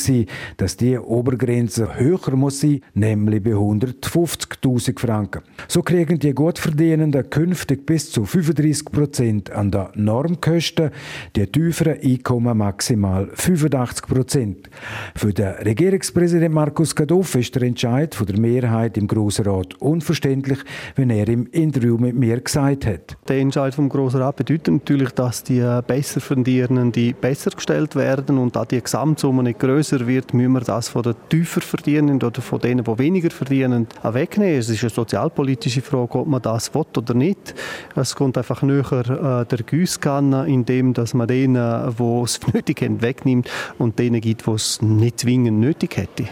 dass 0.58 0.76
die 0.76 0.98
Obergrenze 0.98 1.96
höher 1.98 2.36
muss 2.36 2.60
sein, 2.60 2.82
nämlich 2.94 3.42
bei 3.42 3.52
150.000 3.52 5.00
Franken. 5.00 5.44
So 5.70 5.82
kriegen 5.82 6.20
die 6.20 6.34
Gutverdienenden 6.34 7.30
künftig 7.30 7.86
bis 7.86 8.12
zu 8.12 8.26
35 8.26 8.86
Prozent 8.92 9.52
an 9.52 9.72
den 9.72 9.88
Normkosten, 9.96 10.92
die 11.38 11.48
tieferen 11.48 12.00
Einkommen 12.02 12.58
maximal 12.58 13.30
85 13.34 14.08
Prozent. 14.08 14.70
Für 15.16 15.32
den 15.32 15.54
Regierungspräsident 15.54 16.54
Markus 16.54 16.94
Gadoff 16.96 17.36
ist 17.36 17.56
der 17.56 17.64
Entscheid 17.64 18.14
von 18.14 18.28
der 18.28 18.40
Mehrheit 18.40 18.98
im 18.98 19.08
Grossen 19.08 19.46
Rat 19.46 19.76
unverständlich, 19.76 20.60
wenn 20.96 21.10
er 21.10 21.30
im 21.30 21.48
Interview 21.48 21.98
mit 21.98 22.16
mir 22.16 22.42
gesagt 22.42 22.86
hat. 22.86 23.16
Der 23.30 23.38
Entscheid 23.40 23.74
vom 23.74 23.88
Grossen 23.88 24.22
Rat 24.22 24.36
bedeutet 24.36 24.68
natürlich, 24.68 25.12
dass 25.12 25.44
die 25.44 25.62
besser 25.88 26.20
Verdienenden 26.20 27.16
besser 27.22 27.52
gestellt 27.52 27.96
werden 27.96 28.33
und 28.38 28.56
da 28.56 28.66
die 28.66 28.82
Gesamtsumme 28.82 29.44
nicht 29.44 29.60
größer 29.60 30.06
wird, 30.08 30.34
müssen 30.34 30.54
wir 30.54 30.62
das 30.62 30.90
von 30.90 31.04
den 31.04 31.16
tiefer 31.30 31.62
Verdienenden 31.62 32.28
oder 32.28 32.42
von 32.42 32.60
denen, 32.60 32.84
die 32.84 32.98
weniger 32.98 33.32
verdienen, 33.32 33.88
wegnehmen. 34.04 34.60
Es 34.60 34.70
ist 34.70 34.84
eine 34.84 34.90
sozialpolitische 34.90 35.82
Frage, 35.82 36.20
ob 36.20 36.28
man 36.28 36.42
das 36.42 36.74
will 36.74 36.86
oder 36.98 37.14
nicht. 37.14 37.56
Es 37.96 38.16
kommt 38.16 38.38
einfach 38.38 38.62
näher 38.62 38.92
äh, 38.92 39.46
der 39.46 39.60
Gießkanne, 39.66 40.48
indem 40.48 40.94
dass 40.94 41.14
man 41.14 41.28
denen, 41.28 41.96
die 41.98 42.22
es 42.24 42.40
nötig 42.54 42.82
haben, 42.82 43.02
wegnimmt 43.02 43.50
und 43.78 44.00
denen 44.00 44.22
gibt, 44.22 44.48
die 44.48 44.52
es 44.52 44.82
nicht 44.82 45.20
zwingend 45.20 45.60
nötig 45.60 45.98
hätte. 45.98 46.26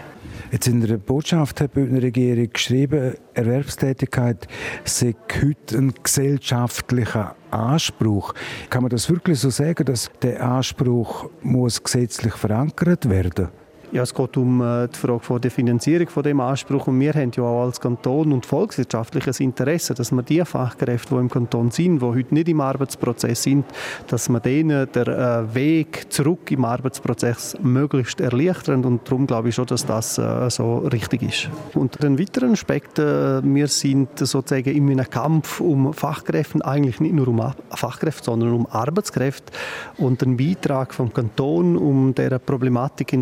Jetzt 0.52 0.68
in 0.68 0.82
der 0.82 0.98
Botschaft 0.98 1.62
hat 1.62 1.70
die 1.70 1.80
Bündner 1.80 2.02
Regierung 2.02 2.52
geschrieben, 2.52 3.14
Erwerbstätigkeit 3.32 4.46
sei 4.84 5.14
heute 5.42 5.78
ein 5.78 5.94
gesellschaftlicher 6.02 7.34
Anspruch. 7.50 8.34
Kann 8.68 8.82
man 8.82 8.90
das 8.90 9.08
wirklich 9.08 9.40
so 9.40 9.48
sagen, 9.48 9.86
dass 9.86 10.10
der 10.20 10.46
Anspruch 10.46 11.30
muss 11.40 11.82
gesetzlich 11.82 12.34
verankert 12.34 13.08
werden 13.08 13.46
muss? 13.46 13.61
Ja, 13.92 14.04
es 14.04 14.14
geht 14.14 14.38
um 14.38 14.62
äh, 14.62 14.88
die 14.88 14.98
Frage 14.98 15.40
der 15.40 15.50
Finanzierung 15.50 16.08
von 16.08 16.22
dem 16.22 16.40
Anspruch. 16.40 16.86
Und 16.86 16.98
wir 16.98 17.12
haben 17.12 17.30
ja 17.36 17.42
auch 17.42 17.64
als 17.64 17.78
Kanton 17.78 18.32
und 18.32 18.46
volkswirtschaftliches 18.46 19.38
Interesse, 19.40 19.92
dass 19.92 20.10
wir 20.12 20.22
die 20.22 20.42
Fachkräfte, 20.46 21.14
die 21.14 21.20
im 21.20 21.28
Kanton 21.28 21.70
sind, 21.70 22.00
die 22.00 22.06
heute 22.06 22.32
nicht 22.32 22.48
im 22.48 22.62
Arbeitsprozess 22.62 23.42
sind, 23.42 23.66
dass 24.06 24.30
wir 24.30 24.40
denen 24.40 24.90
den 24.92 25.06
äh, 25.08 25.54
Weg 25.54 26.10
zurück 26.10 26.50
im 26.50 26.64
Arbeitsprozess 26.64 27.58
möglichst 27.60 28.22
erleichtern. 28.22 28.86
Und 28.86 29.06
darum 29.06 29.26
glaube 29.26 29.50
ich 29.50 29.56
schon, 29.56 29.66
dass 29.66 29.84
das 29.84 30.16
äh, 30.16 30.48
so 30.48 30.78
richtig 30.78 31.22
ist. 31.22 31.50
Und 31.74 32.02
ein 32.02 32.18
weiterer 32.18 32.50
Aspekt, 32.50 32.96
wir 32.96 33.68
sind 33.68 34.18
sozusagen 34.18 34.70
in 34.70 34.90
einem 34.90 35.10
Kampf 35.10 35.60
um 35.60 35.92
Fachkräfte, 35.92 36.64
eigentlich 36.64 36.98
nicht 37.00 37.14
nur 37.14 37.28
um 37.28 37.42
Fachkräfte, 37.70 38.24
sondern 38.24 38.54
um 38.54 38.66
Arbeitskräfte. 38.66 39.52
Und 39.98 40.22
ein 40.22 40.38
Beitrag 40.38 40.94
vom 40.94 41.12
Kanton, 41.12 41.76
um 41.76 42.14
dieser 42.14 42.38
Problematik 42.38 43.12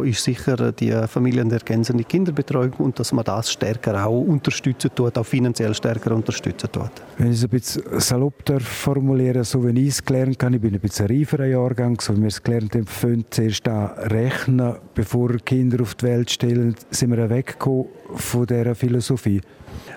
entgegenzugehen, 0.00 0.10
ist 0.10 0.24
sicher 0.24 0.72
die 0.72 1.08
familienergänzende 1.08 2.04
Kinderbetreuung 2.04 2.72
und 2.78 2.98
dass 2.98 3.12
man 3.12 3.24
das 3.24 3.52
stärker 3.52 4.06
auch 4.06 4.20
unterstützen 4.20 4.90
tut, 4.94 5.16
auch 5.16 5.26
finanziell 5.26 5.74
stärker 5.74 6.14
unterstützen 6.14 6.70
tut. 6.72 6.90
Wenn 7.18 7.28
ich 7.28 7.38
es 7.38 7.44
ein 7.44 7.50
bisschen 7.50 7.82
salopp 8.00 8.34
formulieren 8.60 9.44
so 9.44 9.64
wie 9.66 9.80
ich 9.80 9.88
es 9.88 10.04
gelernt 10.04 10.42
habe, 10.42 10.56
ich 10.56 10.62
bin 10.62 10.74
ein 10.74 10.80
bisschen 10.80 11.06
reiferer 11.06 11.46
Jahrgang, 11.46 12.00
so 12.00 12.16
wie 12.16 12.22
wir 12.22 12.28
es 12.28 12.42
gelernt 12.42 12.74
haben, 12.74 12.86
fünf 12.86 13.26
zuerst 13.30 13.66
rechnen, 13.68 14.76
bevor 14.94 15.36
Kinder 15.44 15.82
auf 15.82 15.94
die 15.94 16.06
Welt 16.06 16.30
stellen, 16.30 16.74
sind 16.90 17.10
wir 17.10 17.28
weggekommen 17.28 17.86
von 18.14 18.46
dieser 18.46 18.74
Philosophie. 18.74 19.40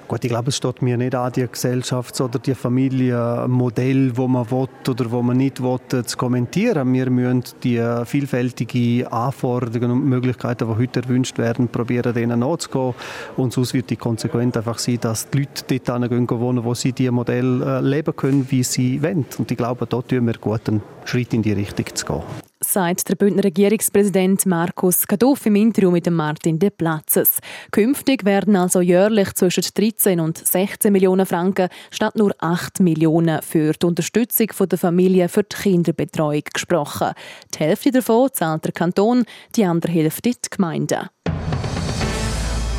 Gut, 0.08 0.24
ich 0.24 0.30
glaube, 0.30 0.50
es 0.50 0.58
steht 0.58 0.82
mir 0.82 0.98
nicht 0.98 1.16
an, 1.16 1.32
die 1.32 1.46
Gesellschafts- 1.46 2.22
oder 2.22 2.38
die 2.38 2.54
Familienmodell, 2.54 4.16
wo 4.16 4.28
man 4.28 4.50
will 4.52 4.68
oder 4.88 5.12
wo 5.12 5.22
man 5.22 5.38
nicht 5.38 5.64
will, 5.64 5.80
zu 6.06 6.18
kommentieren. 6.18 6.94
Wir 6.94 7.10
müssen 7.10 7.44
die 7.64 7.82
vielfältigen 8.06 9.08
Anforderungen 9.08 9.92
und 9.92 10.06
Möglichkeiten, 10.06 10.68
die 10.68 10.76
heute 10.76 11.02
erwünscht 11.02 11.38
werden, 11.38 11.68
probieren, 11.68 12.14
denen 12.14 12.40
nachzugehen. 12.40 12.94
Und 13.38 13.54
sonst 13.54 13.74
wird 13.74 13.90
die 13.90 13.96
Konsequenz 13.96 14.58
einfach 14.58 14.78
sein, 14.78 15.00
dass 15.02 15.30
die 15.30 15.40
Leute 15.40 15.80
dort 15.80 16.10
gehen 16.10 16.30
wohnen, 16.30 16.64
wo 16.64 16.74
sie 16.74 16.92
die 16.92 17.10
Modell 17.10 17.62
äh, 17.62 17.80
leben 17.82 18.16
können, 18.16 18.46
wie 18.50 18.64
sie 18.64 19.02
wollen. 19.02 19.26
Und 19.38 19.52
ich 19.52 19.58
glaube, 19.58 19.88
dort 19.88 20.10
tun 20.10 20.28
wir 20.28 20.34
gut, 20.34 20.68
einen 20.68 20.84
Schritt 21.06 21.34
in 21.34 21.42
die 21.42 21.54
Richtung 21.54 21.86
zu 21.94 22.06
gehen 22.06 22.53
sagt 22.64 23.10
der 23.10 23.16
Bündner 23.16 23.44
Regierungspräsident 23.44 24.46
Markus 24.46 25.06
Kaduff 25.06 25.46
im 25.46 25.56
Interview 25.56 25.92
mit 25.92 26.10
Martin 26.10 26.58
De 26.58 26.70
Platzes. 26.70 27.40
Künftig 27.72 28.26
werden 28.26 28.56
also 28.56 28.82
jährlich 28.82 29.34
zwischen 29.34 29.64
13 29.74 30.20
und 30.20 30.38
16 30.38 30.92
Millionen 30.92 31.26
Franken 31.26 31.70
statt 31.92 32.16
nur 32.16 32.34
8 32.40 32.80
Millionen 32.80 33.42
für 33.42 33.74
die 33.74 33.86
Unterstützung 33.86 34.48
der 34.70 34.78
Familie 34.78 35.30
für 35.30 35.44
die 35.44 35.56
Kinderbetreuung 35.56 36.44
gesprochen. 36.54 37.12
Die 37.54 37.60
Hälfte 37.60 37.92
davon 37.92 38.30
zahlt 38.34 38.66
der 38.66 38.72
Kanton, 38.72 39.26
die 39.56 39.66
andere 39.66 39.92
Hälfte 39.92 40.32
die 40.32 40.50
Gemeinden. 40.50 41.10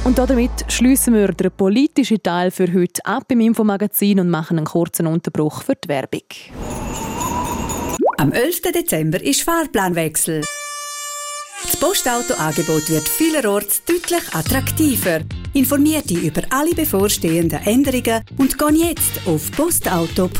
Und 0.05 0.19
damit 0.19 0.51
schließen 0.69 1.15
wir 1.15 1.29
den 1.29 1.51
politischen 1.51 2.23
Teil 2.23 2.51
für 2.51 2.73
heute 2.73 3.05
ab 3.07 3.25
im 3.29 3.41
Infomagazin 3.41 4.21
und 4.21 4.29
machen 4.29 4.59
einen 4.59 4.67
kurzen 4.67 5.07
Unterbruch 5.07 5.63
für 5.63 5.75
die 5.75 5.89
Werbung. 5.89 6.21
Am 8.25 8.33
11. 8.33 8.73
Dezember 8.73 9.23
ist 9.23 9.43
Fahrplanwechsel. 9.43 10.41
Das 11.63 11.77
Postauto-Angebot 11.77 12.89
wird 12.89 13.07
vielerorts 13.07 13.85
deutlich 13.85 14.23
attraktiver. 14.33 15.21
Informiert 15.53 16.09
dich 16.09 16.23
über 16.23 16.41
alle 16.49 16.75
bevorstehenden 16.75 17.63
Änderungen 17.67 18.25
und 18.39 18.57
geh 18.57 18.89
jetzt 18.89 19.21
auf 19.27 19.51
postauto.ch. 19.53 20.31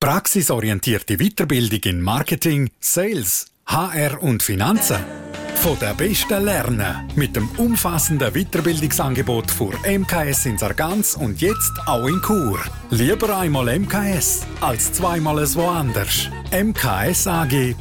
Praxisorientierte 0.00 1.16
Weiterbildung 1.16 1.80
in 1.84 2.00
Marketing, 2.00 2.70
Sales, 2.80 3.46
HR 3.66 4.24
und 4.24 4.42
Finanzen. 4.42 5.25
Von 5.66 5.76
der 5.80 5.94
Besten 5.94 6.44
lernen. 6.44 7.10
Mit 7.16 7.34
dem 7.34 7.48
umfassenden 7.56 8.32
Weiterbildungsangebot 8.32 9.50
für 9.50 9.72
MKS 9.84 10.46
in 10.46 10.56
Sargans 10.56 11.16
und 11.16 11.40
jetzt 11.40 11.72
auch 11.86 12.06
in 12.06 12.22
Chur. 12.22 12.60
Lieber 12.90 13.36
einmal 13.36 13.76
MKS 13.76 14.46
als 14.60 14.92
zweimal 14.92 15.40
es 15.40 15.56
woanders. 15.56 16.30
mksag.ch 16.52 17.76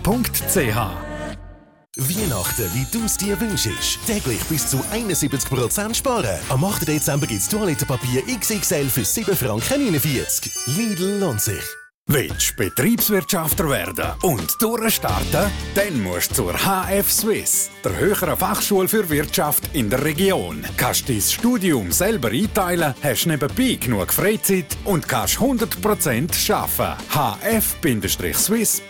Weihnachten, 1.97 2.69
wie 2.73 2.87
du 2.91 3.05
es 3.05 3.17
dir 3.17 3.39
wünschst. 3.39 3.99
Täglich 4.07 4.43
bis 4.45 4.67
zu 4.67 4.77
71% 4.91 5.93
sparen. 5.93 6.39
Am 6.49 6.65
8. 6.65 6.87
Dezember 6.87 7.27
gibt 7.27 7.41
es 7.41 7.47
Toilettenpapier 7.49 8.23
XXL 8.25 8.89
für 8.89 9.05
7 9.05 9.35
Franken 9.35 9.91
49. 9.91 10.51
Lidl 10.75 11.19
lohnt 11.19 11.39
sich. 11.39 11.84
Willst 12.07 12.55
Betriebswirtschafter 12.55 13.67
werden 13.67 14.13
und 14.21 14.55
durchstarten? 14.61 15.51
Dann 15.73 16.03
musst 16.03 16.37
du 16.37 16.51
zur 16.51 16.53
HF 16.53 17.11
Swiss, 17.11 17.71
der 17.83 17.97
höheren 17.97 18.37
Fachschule 18.37 18.87
für 18.87 19.09
Wirtschaft 19.09 19.71
in 19.73 19.89
der 19.89 20.05
Region. 20.05 20.63
Kannst 20.77 21.09
dein 21.09 21.19
Studium 21.19 21.91
selber 21.91 22.29
einteilen, 22.29 22.93
hast 23.01 23.25
nebenbei 23.25 23.79
genug 23.81 24.13
Freizeit 24.13 24.77
und 24.83 25.07
kannst 25.07 25.39
100% 25.39 26.53
arbeiten. 26.53 27.03
hf-swiss.ch 27.09 28.85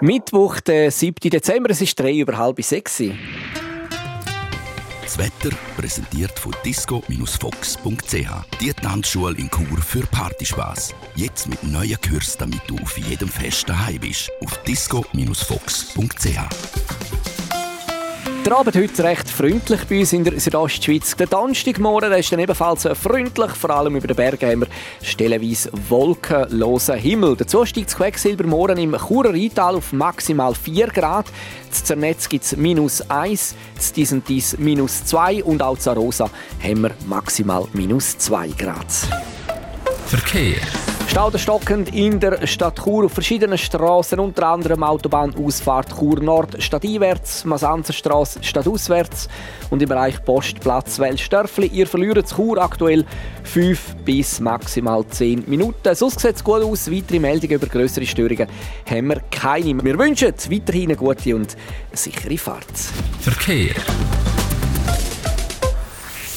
Mittwoch, 0.00 0.58
der 0.60 0.90
7. 0.90 1.30
Dezember, 1.30 1.70
es 1.70 1.80
ist 1.80 1.96
drei 1.96 2.16
über 2.18 2.36
halb 2.36 2.60
sechs. 2.64 3.00
Das 5.10 5.18
Wetter 5.18 5.56
präsentiert 5.76 6.38
von 6.38 6.54
disco-fox.ch. 6.64 8.14
Die 8.60 8.72
Tanzschule 8.72 9.36
in 9.38 9.50
Chur 9.50 9.78
für 9.78 10.06
Partyspaß. 10.06 10.94
Jetzt 11.16 11.48
mit 11.48 11.64
neuen 11.64 12.00
Kürzen, 12.00 12.38
damit 12.38 12.60
du 12.68 12.78
auf 12.78 12.96
jedem 12.96 13.28
Fest 13.28 13.68
daheim 13.68 13.98
bist. 13.98 14.30
Auf 14.40 14.56
disco-fox.ch. 14.62 16.38
Der 18.46 18.56
Abend 18.56 18.74
heute 18.74 19.04
recht 19.04 19.28
freundlich 19.28 19.84
bei 19.84 19.98
uns 19.98 20.14
in 20.14 20.24
der 20.24 20.40
Südostschweiz. 20.40 21.14
Der 21.14 21.26
Donnerstagmorgen 21.26 22.12
ist 22.12 22.32
dann 22.32 22.38
ebenfalls 22.38 22.88
freundlich, 22.94 23.50
vor 23.50 23.70
allem 23.70 23.96
über 23.96 24.06
den 24.08 24.16
Bergen 24.16 24.50
haben 24.50 24.60
wir 24.62 24.68
stellenweise 25.02 25.70
wolkenlosen 25.88 26.96
Himmel. 26.96 27.36
Dazu 27.36 27.66
steigt 27.66 27.88
das 27.88 27.96
Quecksilbermorgen 27.96 28.78
im 28.78 28.96
Churer 28.96 29.34
Rheintal 29.34 29.76
auf 29.76 29.92
maximal 29.92 30.54
4 30.54 30.86
Grad. 30.86 31.26
Z 31.70 31.86
Zernetz 31.86 32.28
gibt 32.28 32.44
es 32.44 32.56
minus 32.56 33.00
1, 33.08 33.54
z 33.78 33.96
Disentis 33.96 34.56
minus 34.58 35.04
2 35.04 35.44
und 35.44 35.62
auch 35.62 35.78
Zarosa 35.78 36.28
haben 36.62 36.82
wir 36.82 36.90
maximal 37.06 37.66
minus 37.72 38.18
2 38.18 38.48
Grad. 38.48 38.86
Verkehr. 40.06 40.56
Stauderstockend 41.10 41.92
in 41.92 42.20
der 42.20 42.46
Stadt 42.46 42.84
Chur 42.84 43.06
auf 43.06 43.12
verschiedenen 43.12 43.58
Straßen, 43.58 44.20
unter 44.20 44.46
anderem 44.46 44.84
Autobahnausfahrt 44.84 45.98
Chur 45.98 46.20
Nord 46.20 46.62
stadteinwärts, 46.62 47.44
Masanzerstraße 47.44 48.44
stadtauswärts 48.44 49.28
und 49.70 49.82
im 49.82 49.88
Bereich 49.88 50.24
Postplatz 50.24 51.00
Welsdörfli. 51.00 51.66
Ihr 51.66 51.88
verliert 51.88 52.30
Chur 52.30 52.58
aktuell 52.58 53.04
5 53.42 53.96
bis 54.04 54.38
maximal 54.38 55.04
10 55.04 55.46
Minuten. 55.48 55.96
Sonst 55.96 56.20
sieht 56.20 56.36
es 56.36 56.44
gut 56.44 56.62
aus. 56.62 56.88
Weitere 56.88 57.18
Meldungen 57.18 57.56
über 57.56 57.66
größere 57.66 58.06
Störungen 58.06 58.46
haben 58.88 59.08
wir 59.08 59.20
keine. 59.32 59.82
Wir 59.82 59.98
wünschen 59.98 60.32
weiterhin 60.48 60.90
eine 60.90 60.96
gute 60.96 61.34
und 61.34 61.56
sichere 61.92 62.38
Fahrt. 62.38 62.78
Verkehr. 63.18 63.74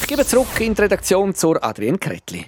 Ich 0.02 0.08
gebe 0.08 0.26
zurück 0.26 0.60
in 0.60 0.74
die 0.74 0.82
Redaktion 0.82 1.36
zur 1.36 1.64
Adrienne 1.64 2.00
Kretli. 2.00 2.48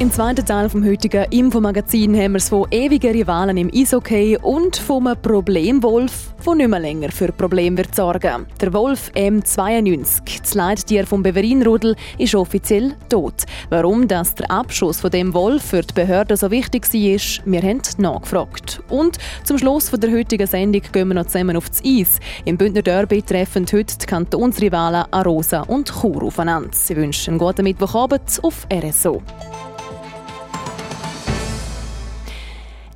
Im 0.00 0.10
zweiten 0.10 0.44
Teil 0.44 0.68
vom 0.68 0.84
heutigen 0.84 1.24
Infomagazin 1.30 2.16
haben 2.16 2.32
wir 2.32 2.38
es 2.38 2.48
von 2.48 2.66
ewigen 2.72 3.12
Rivalen 3.12 3.56
im 3.56 3.70
Eishockey 3.72 4.36
und 4.42 4.76
vom 4.76 5.08
Problemwolf, 5.22 6.34
der 6.44 6.54
nicht 6.56 6.68
mehr 6.68 6.80
länger 6.80 7.12
für 7.12 7.30
Probleme 7.30 7.78
wird 7.78 7.94
sorgen. 7.94 8.44
Der 8.60 8.72
Wolf 8.72 9.12
M92, 9.14 10.40
das 10.40 10.54
Leittier 10.54 11.06
vom 11.06 11.22
Beverinrudel, 11.22 11.94
ist 12.18 12.34
offiziell 12.34 12.96
tot. 13.08 13.44
Warum 13.70 14.08
das 14.08 14.34
der 14.34 14.50
Abschuss 14.50 15.00
von 15.00 15.12
dem 15.12 15.32
Wolf 15.32 15.62
für 15.62 15.82
die 15.82 15.94
Behörden 15.94 16.36
so 16.36 16.50
wichtig 16.50 16.92
war, 16.92 17.52
wir 17.52 17.62
haben 17.62 17.82
nachgefragt. 17.98 18.82
Und 18.88 19.18
zum 19.44 19.58
Schluss 19.58 19.90
von 19.90 20.00
der 20.00 20.10
heutigen 20.10 20.48
Sendung 20.48 20.82
gehen 20.90 21.06
wir 21.06 21.14
noch 21.14 21.26
zusammen 21.26 21.56
aufs 21.56 21.80
Eis. 21.86 22.18
Im 22.44 22.58
Bündner 22.58 22.82
Derby 22.82 23.22
treffen 23.22 23.64
heute 23.72 23.96
die 23.96 24.06
Kantonsrivalen 24.06 25.04
Arosa 25.12 25.60
und 25.60 25.88
Chur 25.88 26.24
aufeinander. 26.24 26.70
Sie 26.72 26.96
wünschen 26.96 27.34
einen 27.34 27.38
guten 27.38 27.62
Mittwochabend 27.62 28.40
auf 28.42 28.66
RSO. 28.72 29.22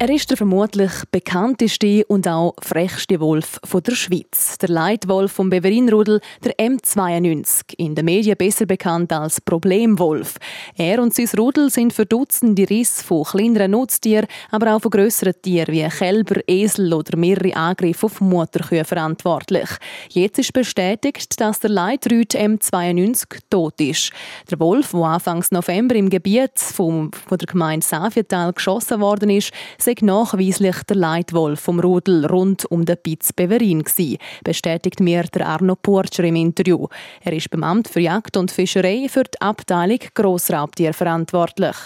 Er 0.00 0.10
ist 0.10 0.30
der 0.30 0.36
vermutlich 0.36 0.92
bekannteste 1.10 2.04
und 2.06 2.28
auch 2.28 2.54
frechste 2.62 3.18
Wolf 3.18 3.58
der 3.84 3.96
Schweiz. 3.96 4.56
Der 4.58 4.68
Leitwolf 4.68 5.32
vom 5.32 5.50
Beverinrudel, 5.50 6.20
der 6.44 6.56
M92, 6.56 7.74
in 7.78 7.96
den 7.96 8.04
Medien 8.04 8.36
besser 8.36 8.64
bekannt 8.64 9.12
als 9.12 9.40
Problemwolf. 9.40 10.36
Er 10.76 11.02
und 11.02 11.16
sein 11.16 11.28
Rudel 11.36 11.68
sind 11.70 11.92
für 11.92 12.06
Dutzende 12.06 12.70
Risse 12.70 13.02
von 13.02 13.24
kleineren 13.24 13.72
Nutztieren, 13.72 14.28
aber 14.52 14.76
auch 14.76 14.82
von 14.82 14.92
grösseren 14.92 15.34
Tieren 15.42 15.74
wie 15.74 15.88
Kälber, 15.88 16.42
Esel 16.46 16.94
oder 16.94 17.18
mehrere 17.18 17.56
Angriffe 17.56 18.06
auf 18.06 18.20
Mutterkühe 18.20 18.84
verantwortlich. 18.84 19.68
Jetzt 20.10 20.38
ist 20.38 20.52
bestätigt, 20.52 21.40
dass 21.40 21.58
der 21.58 21.70
Leitrüt 21.70 22.36
M92 22.36 23.40
tot 23.50 23.80
ist. 23.80 24.12
Der 24.48 24.60
Wolf, 24.60 24.92
der 24.92 25.00
Anfangs 25.00 25.50
November 25.50 25.96
im 25.96 26.08
Gebiet 26.08 26.56
von 26.60 27.10
der 27.28 27.38
Gemeinde 27.38 27.84
Savietal 27.84 28.52
geschossen 28.52 29.00
worden 29.00 29.30
ist, 29.30 29.50
sei 29.88 29.94
nachweislich 30.02 30.82
der 30.82 30.96
Leitwolf 30.96 31.60
vom 31.60 31.80
Rudel 31.80 32.26
rund 32.26 32.66
um 32.70 32.84
den 32.84 32.98
Piz 33.02 33.32
Beverin 33.32 33.82
gsi, 33.82 34.18
bestätigt 34.44 35.00
mir 35.00 35.22
der 35.22 35.46
Arno 35.46 35.76
Porcher 35.76 36.24
im 36.24 36.36
Interview. 36.36 36.88
Er 37.22 37.32
ist 37.32 37.48
beim 37.48 37.64
Amt 37.64 37.88
für 37.88 38.00
Jagd 38.00 38.36
und 38.36 38.50
Fischerei 38.50 39.06
für 39.08 39.24
die 39.24 39.40
Abteilung 39.40 40.00
Grossraubtier 40.12 40.92
verantwortlich. 40.92 41.76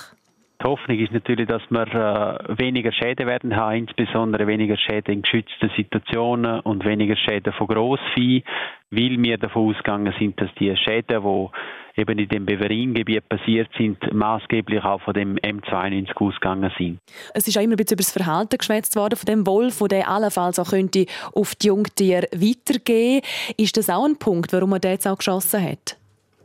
Die 0.63 0.69
Hoffnung 0.69 0.97
ist 0.97 1.13
natürlich, 1.13 1.49
dass 1.49 1.63
wir 1.71 1.89
äh, 1.89 2.59
weniger 2.59 2.93
Schäden 2.93 3.27
werden 3.27 3.57
haben, 3.57 3.79
insbesondere 3.79 4.47
weniger 4.47 4.77
Schäden 4.77 5.15
in 5.15 5.23
geschützten 5.23 5.71
Situationen 5.77 6.61
und 6.61 6.85
weniger 6.85 7.17
Schäden 7.17 7.53
von 7.55 7.67
Grossvieh, 7.67 8.45
weil 8.91 9.21
wir 9.21 9.39
davon 9.39 9.71
ausgegangen 9.71 10.15
sind, 10.21 10.41
dass 10.41 10.51
die 10.61 10.77
Schäden, 10.77 11.21
die 11.25 12.01
eben 12.01 12.19
in 12.19 12.29
dem 12.29 12.47
Beverin-Gebiet 12.47 13.29
passiert 13.29 13.71
sind, 13.77 13.99
maßgeblich 14.13 14.85
auch 14.85 15.01
von 15.01 15.15
dem 15.15 15.35
M92 15.37 16.15
ausgegangen 16.17 16.73
sind. 16.79 16.99
Es 17.35 17.49
ist 17.49 17.59
auch 17.59 17.63
immer 17.63 17.73
ein 17.73 17.77
bisschen 17.77 17.97
über 17.97 18.05
das 18.05 18.13
Verhalten 18.13 18.59
geschwätzt 18.59 18.95
worden 18.95 19.17
von 19.17 19.27
dem 19.27 19.47
Wolf, 19.47 19.81
wo 19.81 19.89
der 19.89 20.09
allenfalls 20.09 20.61
auch 20.61 20.71
könnte 20.71 21.07
auf 21.35 21.57
die 21.57 21.69
Jungtiere 21.69 22.29
weitergehen. 22.33 23.23
Ist 23.57 23.77
das 23.77 23.91
auch 23.91 24.05
ein 24.05 24.17
Punkt, 24.17 24.53
warum 24.53 24.73
er 24.75 24.79
den 24.79 24.93
jetzt 24.93 25.09
auch 25.09 25.19
geschossen 25.19 25.61
hat? 25.61 25.97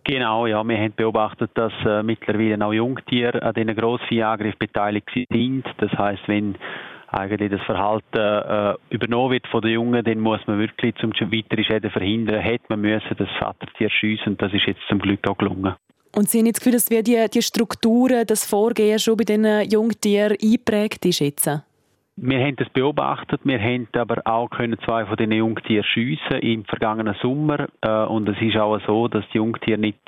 Genau, 0.10 0.48
ja, 0.48 0.64
wir 0.64 0.78
haben 0.78 0.94
beobachtet, 0.96 1.52
dass 1.56 1.74
äh, 1.86 2.02
mittlerweile 2.02 2.66
auch 2.66 2.72
Jungtiere 2.72 3.42
an 3.44 3.54
diesen 3.54 3.76
Grossviehangriff 3.76 4.58
beteiligt 4.58 5.10
sind. 5.14 5.66
Das 5.80 5.92
heißt, 5.92 6.22
wenn 6.28 6.56
eigentlich 7.10 7.52
das 7.52 7.62
Verhalten 7.64 8.18
äh, 8.18 8.76
übernommen 8.90 9.34
wird 9.34 9.46
von 9.48 9.62
den 9.62 9.72
Jungen, 9.72 10.06
dann 10.06 10.22
muss 10.22 10.40
man 10.48 10.60
wirklich 10.60 10.96
zum 10.96 11.12
weitere 11.12 11.62
Schäden 11.62 11.92
verhindern, 11.92 12.40
hätte 12.40 12.64
man 12.70 12.80
müssen 12.80 13.18
das 13.18 13.28
Vatertier 13.38 13.90
schiessen 13.90 14.30
und 14.30 14.42
das 14.42 14.54
ist 14.54 14.66
jetzt 14.66 14.80
zum 14.88 15.00
Glück 15.00 15.28
auch 15.28 15.38
gelungen. 15.38 15.76
Und 16.16 16.30
Sie 16.30 16.40
haben 16.40 16.46
jetzt 16.46 16.60
das 16.60 16.64
Gefühl, 16.64 16.98
dass 16.98 17.04
die, 17.04 17.30
die 17.30 17.42
Strukturen, 17.42 18.26
das 18.26 18.46
Vorgehen 18.46 19.00
schon 19.00 19.18
bei 19.18 19.26
diesen 19.26 19.70
Jungtieren 19.70 20.38
eingeprägt 20.42 21.06
ist 21.06 21.20
jetzt? 21.20 21.48
Wir 22.20 22.40
haben 22.40 22.56
das 22.56 22.68
beobachtet, 22.70 23.42
wir 23.44 23.60
haben 23.60 23.88
aber 23.94 24.24
auch 24.26 24.50
können 24.50 24.80
zwei 24.84 25.06
von 25.06 25.18
den 25.18 25.32
Jungtieren 25.32 25.84
schiessen 25.84 26.40
im 26.42 26.66
vergangenen 26.66 27.16
Sommer 27.22 27.68
äh, 27.82 28.06
und 28.06 28.28
es 28.28 28.42
ist 28.42 28.58
auch 28.58 28.80
so, 28.88 29.08
dass 29.08 29.24
die 29.32 29.38
Jungtiere 29.38 29.78
nicht 29.78 30.00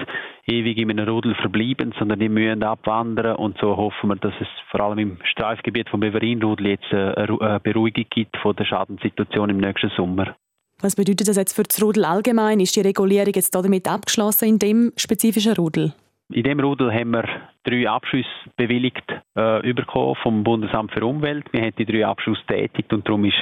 ewig 0.48 0.80
in 0.80 0.90
einem 0.90 1.08
Rudel 1.08 1.36
verbleiben, 1.36 1.94
sondern 2.00 2.20
die 2.20 2.28
müssen 2.28 2.64
abwandern 2.64 3.36
und 3.36 3.60
so 3.60 3.78
hoffen 3.78 4.10
wir, 4.10 4.16
dass 4.16 4.34
es 4.42 4.48
vor 4.72 4.80
allem 4.80 4.98
im 4.98 5.18
Streifgebiet 5.24 5.88
vom 5.90 6.00
Beverin-Rudel 6.00 6.70
jetzt 6.70 6.92
eine 6.92 7.60
Beruhigung 7.60 8.06
gibt 8.10 8.36
von 8.38 8.56
der 8.56 8.66
Schadenssituation 8.66 9.52
im 9.52 9.58
nächsten 9.58 9.92
Sommer. 9.92 10.36
Was 10.82 10.96
bedeutet 10.96 11.28
das 11.28 11.38
jetzt 11.38 11.54
für 11.54 11.62
das 11.62 11.80
Rudel 11.80 12.06
allgemein? 12.06 12.60
Ist 12.60 12.76
die 12.76 12.82
Regulierung 12.82 13.34
jetzt 13.36 13.54
damit 13.54 13.88
abgeschlossen 13.88 14.50
in 14.50 14.58
dem 14.58 14.94
spezifischen 14.98 15.54
Rudel? 15.54 15.94
In 16.32 16.44
dem 16.44 16.60
Rudel 16.60 16.94
haben 16.94 17.12
wir 17.12 17.24
drei 17.64 17.90
Abschüsse 17.90 18.30
bewilligt 18.56 19.04
äh, 19.34 19.74
bekommen 19.74 20.16
vom 20.22 20.44
Bundesamt 20.44 20.92
für 20.92 21.04
Umwelt. 21.04 21.46
Wir 21.52 21.62
haben 21.62 21.74
die 21.76 21.86
drei 21.86 22.06
Abschüsse 22.06 22.42
tätigt 22.48 22.94
und 22.94 23.08
darum 23.08 23.26
ist 23.26 23.38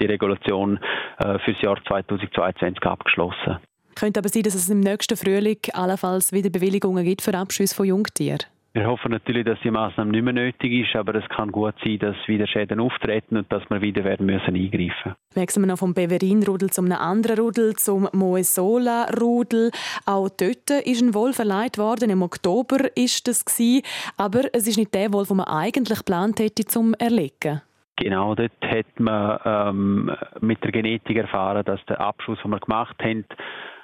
die 0.00 0.06
Regulation 0.06 0.80
äh, 1.18 1.38
für 1.38 1.52
das 1.52 1.62
Jahr 1.62 1.78
2022 1.86 2.82
abgeschlossen. 2.84 3.58
Könnte 3.94 4.18
aber 4.18 4.28
sein, 4.28 4.42
dass 4.42 4.54
es 4.54 4.68
im 4.68 4.80
nächsten 4.80 5.16
Frühling 5.16 5.58
allenfalls 5.72 6.32
wieder 6.32 6.50
Bewilligungen 6.50 7.04
gibt 7.04 7.22
für 7.22 7.36
Abschüsse 7.36 7.76
von 7.76 7.86
Jungtieren? 7.86 8.40
Wir 8.74 8.86
hoffen 8.86 9.10
natürlich, 9.10 9.44
dass 9.44 9.60
die 9.60 9.70
Maßnahme 9.70 10.12
nicht 10.12 10.24
mehr 10.24 10.32
nötig 10.32 10.72
ist, 10.72 10.96
aber 10.96 11.14
es 11.14 11.28
kann 11.28 11.52
gut 11.52 11.74
sein, 11.84 11.98
dass 11.98 12.16
wieder 12.26 12.46
Schäden 12.46 12.80
auftreten 12.80 13.36
und 13.36 13.52
dass 13.52 13.62
wir 13.68 13.82
wieder 13.82 14.02
werden 14.02 14.24
müssen 14.24 14.56
eingreifen. 14.56 15.14
Wechseln 15.34 15.64
wir 15.64 15.66
noch 15.66 15.78
vom 15.78 15.92
Beverin-Rudel 15.92 16.70
zum 16.70 16.86
einem 16.86 16.96
anderen 16.96 17.38
Rudel, 17.38 17.76
zum 17.76 18.08
Moesola-Rudel. 18.14 19.72
Auch 20.06 20.30
dort 20.30 20.70
ist 20.86 21.02
ein 21.02 21.12
Wolf 21.12 21.36
verleiht 21.36 21.76
worden. 21.76 22.08
Im 22.08 22.22
Oktober 22.22 22.78
ist 22.96 23.28
das 23.28 23.44
gewesen, 23.44 23.82
aber 24.16 24.44
es 24.54 24.66
ist 24.66 24.78
nicht 24.78 24.94
der 24.94 25.12
Wolf, 25.12 25.28
den 25.28 25.36
man 25.36 25.48
eigentlich 25.48 25.98
geplant 25.98 26.40
hätte 26.40 26.64
zum 26.64 26.94
erlegen. 26.94 27.60
Genau, 27.96 28.34
dort 28.34 28.52
hat 28.62 28.98
man 28.98 29.38
ähm, 29.44 30.16
mit 30.40 30.64
der 30.64 30.72
Genetik 30.72 31.18
erfahren, 31.18 31.62
dass 31.66 31.84
der 31.84 32.00
Abschuss, 32.00 32.38
den 32.42 32.50
wir 32.50 32.58
gemacht 32.60 32.96
haben, 33.02 33.26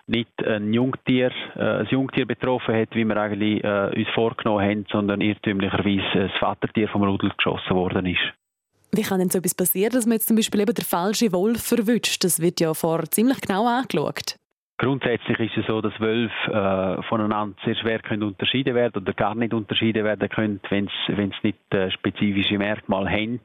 nicht 0.09 0.45
ein 0.45 0.73
Jungtier, 0.73 1.31
äh, 1.57 1.81
ein 1.81 1.87
Jungtier 1.87 2.27
betroffen 2.27 2.75
hat, 2.75 2.95
wie 2.95 3.05
wir 3.05 3.17
eigentlich 3.17 3.63
äh, 3.63 3.93
uns 3.97 4.09
vorgenommen 4.15 4.65
haben, 4.65 4.87
sondern 4.91 5.21
irrtümlicherweise 5.21 6.29
das 6.29 6.39
Vatertier 6.39 6.89
vom 6.89 7.03
Rudel 7.03 7.31
geschossen 7.37 7.77
worden 7.77 8.07
ist. 8.07 8.33
Wie 8.93 9.03
kann 9.03 9.19
denn 9.19 9.29
so 9.29 9.39
etwas 9.39 9.55
passieren, 9.55 9.93
dass 9.93 10.07
man 10.07 10.15
jetzt 10.15 10.29
zum 10.29 10.37
Beispiel 10.37 10.61
eben 10.61 10.75
der 10.75 10.85
falsche 10.85 11.33
Wolf 11.33 11.63
verwünscht? 11.63 12.25
Das 12.25 12.41
wird 12.41 12.61
ja 12.61 12.73
vor 12.73 13.05
ziemlich 13.05 13.41
genau 13.41 13.67
angeschaut. 13.67 14.37
Grundsätzlich 14.81 15.41
ist 15.41 15.57
es 15.57 15.67
so, 15.67 15.81
dass 15.81 15.99
Wölfe 15.99 16.33
äh, 16.47 17.03
voneinander 17.09 17.57
sehr 17.65 17.75
schwer 17.75 17.99
können 17.99 18.23
unterschieden 18.23 18.77
werden 18.77 19.03
oder 19.03 19.13
gar 19.13 19.35
nicht 19.35 19.53
unterschieden 19.53 20.05
werden 20.05 20.29
können, 20.29 20.61
wenn 20.69 20.89
sie 21.09 21.33
nicht 21.43 21.75
äh, 21.75 21.91
spezifische 21.91 22.59
Merkmale 22.59 23.11
haben. 23.11 23.41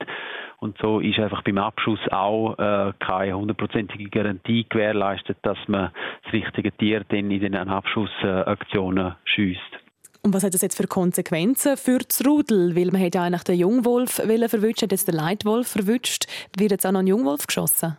Und 0.63 0.77
so 0.81 1.01
ist 1.01 1.19
einfach 1.19 1.43
beim 1.43 1.57
Abschuss 1.57 1.99
auch 2.09 2.57
äh, 2.57 2.93
keine 3.01 3.35
hundertprozentige 3.35 4.09
Garantie 4.09 4.65
gewährleistet, 4.69 5.37
dass 5.41 5.57
man 5.67 5.91
das 6.23 6.31
richtige 6.31 6.71
Tier 6.71 7.03
dann 7.09 7.29
in 7.31 7.41
den 7.41 7.53
Abschussaktionen 7.53 9.15
schießt. 9.25 9.59
Und 10.21 10.33
was 10.33 10.45
hat 10.45 10.53
das 10.53 10.61
jetzt 10.61 10.77
für 10.77 10.87
Konsequenzen 10.87 11.75
für 11.75 11.97
das 11.97 12.25
Rudel? 12.25 12.77
Weil 12.77 12.91
man 12.91 13.01
hat 13.01 13.13
ja 13.13 13.23
eigentlich 13.23 13.43
den 13.43 13.59
Jungwolf 13.59 14.11
verwünscht, 14.11 14.83
hat 14.83 14.93
jetzt 14.93 15.09
den 15.09 15.15
Leitwolf 15.15 15.67
verwünscht. 15.67 16.27
Wird 16.57 16.71
jetzt 16.71 16.85
auch 16.85 16.93
noch 16.93 17.01
ein 17.01 17.07
Jungwolf 17.07 17.45
geschossen? 17.45 17.97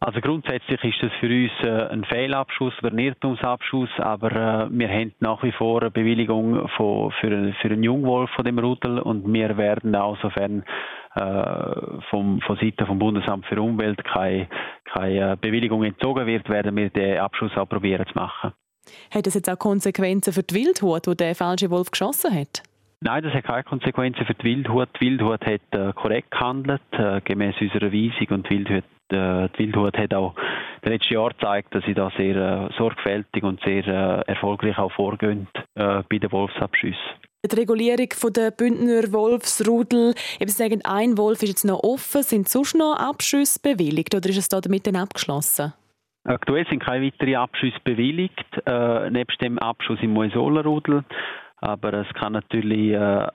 Also 0.00 0.20
grundsätzlich 0.20 0.82
ist 0.84 1.02
das 1.02 1.12
für 1.18 1.26
uns 1.26 1.50
äh, 1.62 1.92
ein 1.92 2.04
Fehlabschuss 2.04 2.72
oder 2.78 2.92
ein 2.92 2.98
Irrtumsabschuss, 2.98 3.90
aber 3.98 4.30
äh, 4.30 4.68
wir 4.70 4.88
haben 4.88 5.12
nach 5.18 5.42
wie 5.42 5.50
vor 5.50 5.80
eine 5.80 5.90
Bewilligung 5.90 6.68
von, 6.76 7.10
für, 7.20 7.52
für 7.60 7.68
einen 7.68 7.82
Jungwolf 7.82 8.30
von 8.30 8.44
dem 8.44 8.60
Rudel 8.60 9.00
und 9.00 9.32
wir 9.32 9.56
werden 9.56 9.96
auch, 9.96 10.16
sofern 10.22 10.62
äh, 11.16 12.00
vom, 12.10 12.40
von 12.42 12.56
Seiten 12.56 12.86
vom 12.86 13.00
Bundesamt 13.00 13.46
für 13.46 13.60
Umwelt 13.60 14.04
keine, 14.04 14.48
keine 14.84 15.36
Bewilligung 15.36 15.82
entzogen 15.82 16.26
wird, 16.26 16.48
werden 16.48 16.76
wir 16.76 16.90
den 16.90 17.18
Abschuss 17.18 17.56
auch 17.56 17.68
probieren 17.68 18.06
zu 18.06 18.14
machen. 18.14 18.52
Hat 19.12 19.26
das 19.26 19.34
jetzt 19.34 19.50
auch 19.50 19.58
Konsequenzen 19.58 20.32
für 20.32 20.44
die 20.44 20.54
Wildhut, 20.54 21.08
wo 21.08 21.14
der 21.14 21.34
falsche 21.34 21.70
Wolf 21.70 21.90
geschossen 21.90 22.34
hat? 22.34 22.62
Nein, 23.00 23.22
das 23.22 23.32
hat 23.32 23.44
keine 23.44 23.64
Konsequenzen 23.64 24.26
für 24.26 24.34
die 24.34 24.44
Wildhut. 24.44 24.88
Die 25.00 25.06
Wildhut 25.06 25.44
hat 25.46 25.60
äh, 25.70 25.92
korrekt 25.92 26.30
gehandelt, 26.32 26.82
äh, 26.92 27.20
gemäß 27.20 27.54
unserer 27.60 27.92
Weisung. 27.92 28.28
Und 28.30 28.50
die 28.50 28.58
Wildhut, 28.58 28.84
äh, 29.12 29.48
die 29.56 29.66
Wildhut 29.66 29.96
hat 29.96 30.14
auch 30.14 30.34
das 30.82 30.92
letzte 30.92 31.14
Jahr 31.14 31.30
gezeigt, 31.30 31.74
dass 31.74 31.84
sie 31.84 31.94
da 31.94 32.10
sehr 32.16 32.36
äh, 32.36 32.76
sorgfältig 32.76 33.42
und 33.42 33.60
sehr 33.64 33.86
äh, 33.86 34.30
erfolgreich 34.30 34.78
auch 34.78 34.92
vorgehen 34.92 35.48
äh, 35.74 36.02
bei 36.08 36.18
den 36.18 36.32
Wolfsabschüssen. 36.32 36.98
Die 37.44 37.54
Regulierung 37.54 38.08
der 38.34 38.50
Bündner 38.50 39.12
Wolfsrudel, 39.12 40.14
eben 40.40 40.50
sagen, 40.50 40.80
ein 40.84 41.16
Wolf 41.16 41.42
ist 41.42 41.48
jetzt 41.48 41.64
noch 41.64 41.82
offen, 41.84 42.22
sind 42.22 42.48
sonst 42.48 42.74
noch 42.74 42.96
Abschüsse 42.96 43.60
bewilligt 43.62 44.14
oder 44.14 44.28
ist 44.28 44.38
es 44.38 44.48
da 44.48 44.60
damit 44.60 44.86
dann 44.86 44.96
abgeschlossen? 44.96 45.72
Aktuell 46.24 46.66
sind 46.68 46.84
keine 46.84 47.06
weiteren 47.06 47.36
Abschüsse 47.36 47.78
bewilligt, 47.84 48.44
äh, 48.66 49.10
nebst 49.10 49.40
dem 49.40 49.58
Abschuss 49.58 49.98
im 50.02 50.12
Moisola-Rudel. 50.12 51.04
Aber 51.60 51.92
es 51.92 52.06
kann 52.14 52.34
natürlich, 52.34 52.92
äh, 52.92 53.26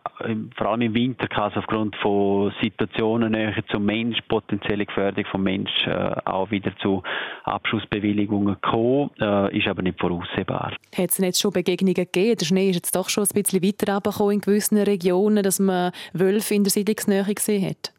vor 0.56 0.68
allem 0.68 0.82
im 0.82 0.94
Winter, 0.94 1.28
kann 1.28 1.52
es 1.52 1.58
aufgrund 1.58 1.96
von 1.98 2.54
Situationen 2.62 3.34
näher 3.34 3.54
zum 3.70 3.86
Mensch, 3.86 4.20
potenzielle 4.30 4.86
Gefährdung 4.86 5.26
vom 5.26 5.44
Mensch, 5.44 5.72
äh, 5.86 6.16
auch 6.26 6.50
wieder 6.50 6.72
zu 6.78 7.04
Abschussbewilligungen 7.44 8.62
kommen, 8.62 9.10
äh, 9.20 9.58
ist 9.58 9.68
aber 9.68 9.82
nicht 9.82 10.00
voraussehbar. 10.00 10.74
Hat 10.96 11.10
es 11.10 11.18
jetzt 11.18 11.42
schon 11.42 11.52
Begegnungen 11.52 11.96
gegeben? 11.96 12.38
Der 12.40 12.46
Schnee 12.46 12.70
ist 12.70 12.76
jetzt 12.76 12.96
doch 12.96 13.10
schon 13.10 13.26
ein 13.26 13.42
bisschen 13.42 13.62
weiter 13.62 14.32
in 14.32 14.42
gewissen 14.42 14.78
Regionen, 14.78 15.44
dass 15.44 15.60
man 15.60 15.92
Wölfe 16.14 16.54
in 16.56 16.64
der 16.64 16.72
Siedlungsnähe 16.72 17.26
gesehen 17.34 17.70
hat? 17.70 17.94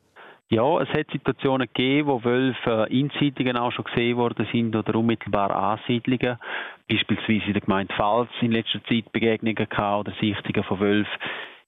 Ja, 0.51 0.81
es 0.81 0.89
hat 0.91 1.11
Situationen 1.11 1.67
gegeben, 1.67 2.09
wo 2.09 2.23
Wölfe 2.23 2.87
in 2.91 3.11
Siedlungen 3.19 3.57
auch 3.57 3.73
schon 3.73 3.87
gesehen 3.87 4.19
worden 4.19 4.47
sind 4.53 4.77
oder 4.77 4.95
unmittelbar 4.95 5.51
Ansiedlungen. 5.51 6.39
Beispielsweise 6.89 7.47
in 7.47 7.53
der 7.55 7.63
Gemeinde 7.63 7.95
Pfalz 7.95 8.29
in 8.41 8.53
letzter 8.53 8.85
Zeit 8.85 9.11
Begegnungen 9.11 9.55
gehabt 9.55 10.07
oder 10.09 10.13
Sichtungen 10.21 10.63
von 10.65 10.81
Wölfen 10.81 11.21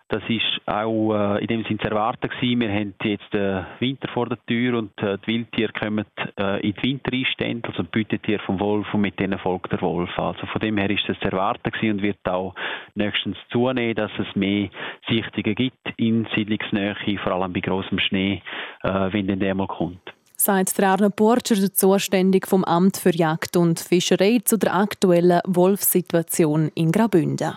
Das 0.08 0.22
ist 0.28 0.60
auch 0.66 1.14
äh, 1.14 1.40
in 1.40 1.48
dem 1.48 1.64
Sinne 1.64 1.80
zu 1.80 1.88
erwarten 1.88 2.28
gewesen. 2.28 2.60
Wir 2.60 2.70
haben 2.70 2.94
jetzt 3.02 3.32
den 3.32 3.66
Winter 3.80 4.08
vor 4.08 4.28
der 4.28 4.38
Tür 4.46 4.78
und 4.78 4.96
äh, 5.02 5.18
die 5.18 5.26
Wildtiere 5.26 5.72
kommen 5.72 6.04
äh, 6.38 6.60
in 6.60 6.74
die 6.74 6.82
Wintereinstände, 6.82 7.68
also 7.68 7.82
die 7.82 7.88
Beutetiere 7.90 8.40
vom 8.44 8.60
Wolf 8.60 8.86
und 8.94 9.00
mit 9.00 9.18
denen 9.18 9.38
folgt 9.40 9.72
der 9.72 9.80
Wolf. 9.80 10.16
Also 10.16 10.46
von 10.46 10.60
dem 10.60 10.76
her 10.76 10.90
ist 10.90 11.08
das 11.08 11.18
zu 11.18 11.24
erwarten 11.26 11.72
gewesen 11.72 11.96
und 11.96 12.02
wird 12.02 12.18
auch 12.24 12.54
nächstens 12.94 13.36
zunehmen, 13.50 13.96
dass 13.96 14.12
es 14.18 14.36
mehr 14.36 14.68
Sichtungen 15.08 15.56
gibt 15.56 15.92
in 15.96 16.28
Siedlungsnähe, 16.36 16.94
vor 17.22 17.32
allem 17.32 17.52
bei 17.52 17.60
großem 17.60 17.98
Schnee, 17.98 18.42
äh, 18.84 19.12
wenn 19.12 19.26
dann 19.26 19.40
der 19.40 19.54
mal 19.54 19.66
kommt 19.66 20.12
sagt 20.38 20.78
der 20.78 20.90
Arne 20.90 21.10
Porcher, 21.10 21.56
der 21.56 21.72
zuständig 21.72 22.46
vom 22.46 22.62
Amt 22.62 22.98
für 22.98 23.10
Jagd 23.10 23.56
und 23.56 23.80
Fischerei, 23.80 24.38
zu 24.44 24.58
der 24.58 24.76
aktuellen 24.76 25.40
Wolfssituation 25.46 26.70
in 26.74 26.92
Graubünden. 26.92 27.54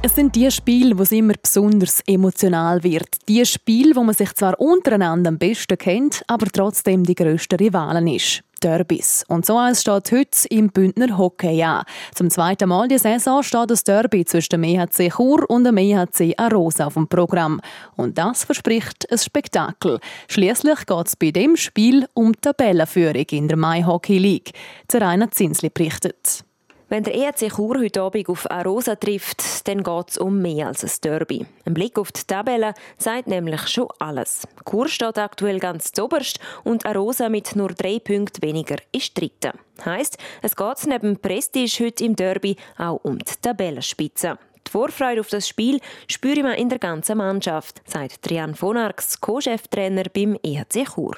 Es 0.00 0.14
sind 0.14 0.36
die 0.36 0.48
Spiele, 0.48 0.96
wo 0.96 1.02
es 1.02 1.10
immer 1.10 1.34
besonders 1.42 2.02
emotional 2.06 2.84
wird. 2.84 3.08
Die 3.28 3.44
Spiele, 3.44 3.96
wo 3.96 4.04
man 4.04 4.14
sich 4.14 4.32
zwar 4.34 4.58
untereinander 4.60 5.28
am 5.28 5.38
besten 5.38 5.76
kennt, 5.76 6.22
aber 6.28 6.46
trotzdem 6.46 7.02
die 7.02 7.16
grössten 7.16 7.56
Rivalen 7.56 8.06
ist. 8.06 8.44
Derbys. 8.62 9.24
Und 9.26 9.44
so 9.44 9.56
eins 9.58 9.80
steht 9.80 10.12
heute 10.12 10.48
im 10.50 10.68
Bündner 10.70 11.18
Hockey 11.18 11.64
an. 11.64 11.82
Zum 12.14 12.30
zweiten 12.30 12.68
Mal 12.68 12.86
die 12.86 12.98
Saison 12.98 13.42
steht 13.42 13.70
das 13.70 13.82
Derby 13.82 14.24
zwischen 14.24 14.50
dem 14.50 14.64
EHC 14.64 15.10
Chur 15.16 15.50
und 15.50 15.64
dem 15.64 15.76
EHC 15.76 16.34
Arosa 16.36 16.86
auf 16.86 16.94
dem 16.94 17.08
Programm. 17.08 17.60
Und 17.96 18.18
das 18.18 18.44
verspricht 18.44 19.10
ein 19.10 19.18
Spektakel. 19.18 19.98
Schließlich 20.28 20.86
geht 20.86 21.06
es 21.06 21.16
bei 21.16 21.32
dem 21.32 21.56
Spiel 21.56 22.06
um 22.14 22.32
die 22.32 22.40
Tabellenführung 22.40 23.26
in 23.30 23.48
der 23.48 23.56
Mai 23.56 23.82
Hockey 23.82 24.18
League. 24.18 24.52
Der 24.92 25.02
Rainer 25.02 25.30
Zinsli 25.32 25.70
berichtet. 25.70 26.44
Wenn 26.90 27.04
der 27.04 27.14
ERC 27.14 27.54
Chur 27.54 27.78
heute 27.78 28.00
Abend 28.00 28.30
auf 28.30 28.50
Arosa 28.50 28.96
trifft, 28.96 29.68
dann 29.68 29.82
geht 29.82 30.08
es 30.08 30.16
um 30.16 30.40
mehr 30.40 30.68
als 30.68 30.82
ein 30.82 30.90
Derby. 31.04 31.44
Ein 31.66 31.74
Blick 31.74 31.98
auf 31.98 32.12
die 32.12 32.22
Tabelle 32.26 32.72
sagt 32.96 33.26
nämlich 33.26 33.68
schon 33.68 33.88
alles. 33.98 34.48
Chur 34.66 34.88
steht 34.88 35.18
aktuell 35.18 35.58
ganz 35.58 35.92
zoberst 35.92 36.40
und 36.64 36.86
Arosa 36.86 37.28
mit 37.28 37.54
nur 37.54 37.68
drei 37.68 37.98
Punkten 37.98 38.40
weniger 38.40 38.76
ist 38.90 39.20
Dritte. 39.20 39.52
Heißt, 39.84 40.16
es 40.40 40.56
geht 40.56 40.86
neben 40.86 41.18
Prestige 41.18 41.84
heute 41.84 42.04
im 42.04 42.16
Derby 42.16 42.56
auch 42.78 43.00
um 43.02 43.18
die 43.18 43.34
Tabellenspitze. 43.42 44.38
Die 44.66 44.70
Vorfreude 44.70 45.20
auf 45.20 45.28
das 45.28 45.46
Spiel 45.46 45.80
spüre 46.06 46.42
man 46.42 46.54
in 46.54 46.70
der 46.70 46.78
ganzen 46.78 47.18
Mannschaft, 47.18 47.82
sagt 47.84 48.22
Trian 48.22 48.54
von 48.54 48.78
Co-Cheftrainer 49.20 50.04
beim 50.14 50.38
EHC 50.42 50.86
Chur 50.94 51.16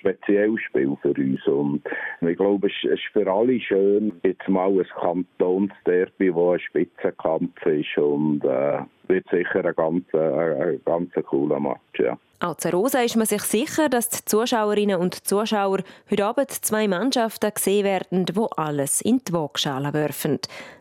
spezielles 0.00 0.60
Spiel 0.62 0.96
für 1.02 1.10
uns. 1.10 1.46
Und 1.46 1.82
ich 2.20 2.36
glaube, 2.36 2.68
es 2.68 2.90
ist 2.90 3.04
für 3.12 3.30
alle 3.30 3.60
schön, 3.60 4.12
jetzt 4.22 4.48
mal 4.48 4.70
ein 4.70 4.86
Kantonsderby, 5.00 6.34
wo 6.34 6.52
ein 6.52 6.60
Spitzenkampf 6.60 7.64
ist 7.66 7.96
und 7.98 8.44
äh, 8.44 8.82
wird 9.10 9.28
sicher 9.30 9.64
ein 9.64 9.74
ganz, 9.74 10.04
äh, 10.14 10.72
ein 10.72 10.80
ganz 10.84 11.10
cooler 11.26 11.60
Match. 11.60 11.98
Ja. 11.98 12.16
Auch 12.42 12.56
zu 12.56 12.70
Rosa 12.70 13.02
ist 13.02 13.16
man 13.16 13.26
sich 13.26 13.42
sicher, 13.42 13.90
dass 13.90 14.08
die 14.08 14.24
Zuschauerinnen 14.24 14.98
und 14.98 15.14
Zuschauer 15.14 15.80
heute 16.10 16.24
Abend 16.24 16.50
zwei 16.50 16.88
Mannschaften 16.88 17.52
gesehen 17.54 17.84
werden, 17.84 18.24
die 18.24 18.32
alles 18.56 19.02
in 19.02 19.20
die 19.28 19.34
Waagschale 19.34 19.92
werfen. 19.92 20.38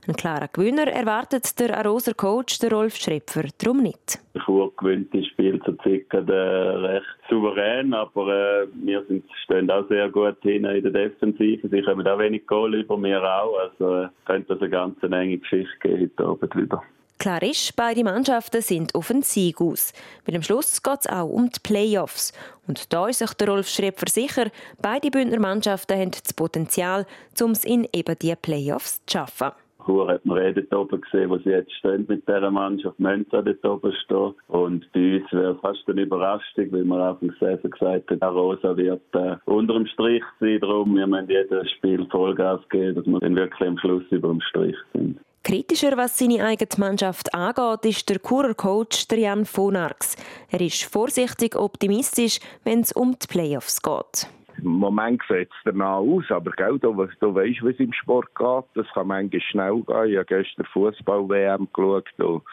Ein 0.07 0.15
klarer 0.15 0.47
Gewinner 0.47 0.87
erwartet 0.87 1.59
der 1.59 1.77
Aroser 1.77 2.13
Coach, 2.13 2.59
der 2.59 2.71
Rolf 2.71 2.95
Schrepfer, 2.95 3.43
darum 3.57 3.83
nicht. 3.83 4.19
Der 4.33 4.41
Chur 4.43 4.71
gewinnt 4.77 5.13
das 5.13 5.25
Spiel 5.25 5.61
zu 5.63 5.75
circa 5.83 6.19
recht 6.19 7.05
souverän, 7.29 7.93
aber 7.93 8.61
äh, 8.61 8.67
wir 8.81 9.03
sind, 9.09 9.25
stehen 9.43 9.69
auch 9.69 9.85
sehr 9.89 10.09
gut 10.09 10.37
hin 10.41 10.63
in 10.63 10.81
der 10.81 10.91
Defensive. 10.93 11.67
Sie 11.67 11.81
kommen 11.81 12.07
auch 12.07 12.19
wenig 12.19 12.47
Goal 12.47 12.73
über, 12.73 12.95
mir 12.95 13.21
auch. 13.21 13.59
Also 13.59 14.03
äh, 14.03 14.07
könnte 14.25 14.53
das 14.53 14.61
eine 14.61 14.69
ganz 14.69 15.03
enge 15.03 15.37
Geschichte 15.37 15.77
geben 15.81 16.09
heute 16.17 16.25
Abend 16.25 16.55
wieder. 16.55 16.83
Klar 17.19 17.43
ist, 17.43 17.75
beide 17.75 18.01
Mannschaften 18.05 18.61
sind 18.61 18.95
auf 18.95 19.09
den 19.09 19.23
Sieg 19.23 19.59
aus. 19.59 19.91
Weil 20.25 20.37
am 20.37 20.41
Schluss 20.41 20.81
geht 20.81 20.99
es 21.01 21.07
auch 21.07 21.27
um 21.27 21.49
die 21.49 21.59
Playoffs. 21.61 22.31
Und 22.65 22.93
da 22.93 23.09
ist 23.09 23.19
sich 23.19 23.33
der 23.33 23.49
Rolf 23.49 23.67
Schrepfer 23.67 24.09
sicher, 24.09 24.45
beide 24.81 25.11
Bündner 25.11 25.41
Mannschaften 25.41 25.99
haben 25.99 26.11
das 26.11 26.33
Potenzial, 26.33 27.05
um 27.41 27.51
es 27.51 27.65
in 27.65 27.85
eben 27.91 28.15
diese 28.21 28.37
Playoffs 28.37 29.05
zu 29.05 29.17
schaffen. 29.17 29.51
Chur 29.85 30.07
hat 30.07 30.25
man 30.25 30.37
eh 30.37 30.53
dort 30.53 30.73
oben 30.73 31.01
gesehen, 31.01 31.29
wo 31.29 31.37
sie 31.39 31.49
jetzt 31.49 31.73
stehen 31.73 32.05
mit 32.07 32.25
dieser 32.25 32.51
Mannschaft. 32.51 32.97
Mensa 33.01 33.41
dort 33.41 33.65
oben 33.65 33.91
stehen. 34.05 34.33
Und 34.47 34.89
bei 34.93 35.17
uns 35.17 35.33
wäre 35.33 35.55
fast 35.55 35.89
eine 35.89 36.03
Überraschung, 36.03 36.71
weil 36.71 37.01
auf 37.01 37.19
dem 37.19 37.35
Saison 37.37 37.69
gesagt 37.69 38.11
haben, 38.11 38.37
Rosa 38.37 38.77
wird 38.77 39.01
äh, 39.13 39.35
unter 39.43 39.73
dem 39.73 39.87
Strich 39.87 40.23
sein. 40.39 40.59
Darum, 40.61 40.95
wir 40.95 41.05
müssen 41.05 41.29
jedes 41.29 41.69
Spiel 41.71 42.05
Vollgas 42.09 42.61
geben, 42.69 42.95
dass 42.95 43.05
wir 43.05 43.19
dann 43.19 43.35
wirklich 43.35 43.67
am 43.67 43.77
Schluss 43.77 44.03
über 44.09 44.29
dem 44.29 44.41
Strich 44.41 44.77
sind. 44.93 45.19
Kritischer, 45.49 45.97
was 45.97 46.15
seine 46.15 46.45
eigene 46.45 46.69
Mannschaft 46.77 47.33
angeht, 47.33 47.83
ist 47.83 48.07
der 48.07 48.19
Churer 48.19 48.53
Coach 48.53 49.07
Jan 49.11 49.45
Vonarx. 49.45 50.15
Er 50.51 50.61
ist 50.61 50.83
vorsichtig 50.83 51.55
optimistisch, 51.55 52.39
wenn 52.65 52.81
es 52.81 52.91
um 52.91 53.17
die 53.17 53.25
Playoffs 53.25 53.81
geht. 53.81 54.29
Im 54.59 54.73
Moment 54.73 55.23
sieht 55.27 55.49
es 55.49 55.57
danach 55.65 56.01
aus, 56.01 56.25
aber 56.29 56.51
du, 56.51 56.77
du 56.77 57.33
weißt, 57.33 57.63
wie 57.63 57.71
es 57.71 57.79
im 57.79 57.91
Sport 57.93 58.27
geht. 58.35 58.65
Das 58.75 58.93
kann 58.93 59.07
manchmal 59.07 59.41
schnell 59.41 59.81
gehen. 59.81 60.09
Ich 60.11 60.17
habe 60.17 60.25
gestern 60.25 60.65
Fußball-WM 60.65 61.67
geschaut 61.73 62.05
und 62.19 62.43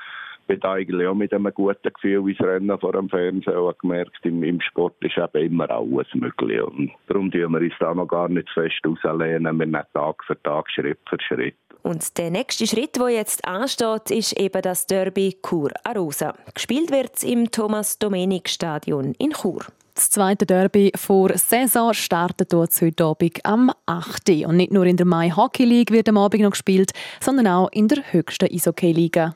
bin 0.47 0.63
eigentlich 0.63 1.07
auch 1.07 1.15
mit 1.15 1.35
einem 1.35 1.53
guten 1.53 1.93
Gefühl 1.93 2.31
ins 2.31 2.41
Rennen 2.41 2.79
vor 2.79 2.93
dem 2.93 3.11
Fernsehen 3.11 3.59
und 3.59 3.79
gemerkt, 3.79 4.25
im, 4.25 4.61
Sport 4.63 4.95
ist 5.01 5.19
eben 5.19 5.53
immer 5.53 5.71
alles 5.71 6.09
möglich. 6.15 6.63
Und 6.63 6.93
darum 7.09 7.31
tun 7.31 7.53
wir 7.53 7.61
uns 7.61 7.75
da 7.79 7.93
noch 7.93 8.09
gar 8.09 8.31
nicht 8.31 8.49
fest 8.55 8.81
rauslehnen. 8.87 9.59
Wir 9.59 9.67
nehmen 9.67 9.83
Tag 9.93 10.25
für 10.25 10.43
Tag, 10.43 10.71
Schritt 10.71 11.01
für 11.11 11.19
Schritt. 11.21 11.57
Und 11.83 12.19
der 12.19 12.31
nächste 12.31 12.67
Schritt, 12.67 12.97
der 12.97 13.09
jetzt 13.09 13.45
ansteht, 13.45 14.11
ist 14.11 14.33
eben 14.39 14.63
das 14.63 14.87
Derby 14.87 15.39
Chur 15.47 15.71
Arosa. 15.85 16.35
Gespielt 16.55 16.91
wird 16.91 17.17
es 17.17 17.23
im 17.23 17.51
Thomas 17.51 17.99
Domenik 17.99 18.49
Stadion 18.49 19.15
in 19.19 19.33
Chur. 19.33 19.65
Das 19.95 20.11
zweite 20.11 20.45
Derby 20.45 20.93
vor 20.95 21.31
Saison 21.39 21.95
startet 21.95 22.53
dort 22.53 22.71
heute 22.83 23.05
Abend 23.05 23.41
am 23.45 23.73
8. 23.87 24.29
Und 24.45 24.59
nicht 24.59 24.71
nur 24.71 24.85
in 24.85 24.99
der 24.99 25.07
Mai 25.07 25.31
Hockey 25.31 25.65
League 25.65 25.91
wird 25.91 26.09
am 26.11 26.19
Abend 26.19 26.43
noch 26.43 26.51
gespielt, 26.51 26.93
sondern 27.19 27.47
auch 27.47 27.73
in 27.73 27.89
der 27.89 28.13
höchsten 28.13 28.47
Eishockey-Liga. 28.53 29.35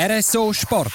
RSO 0.00 0.52
Sport. 0.52 0.92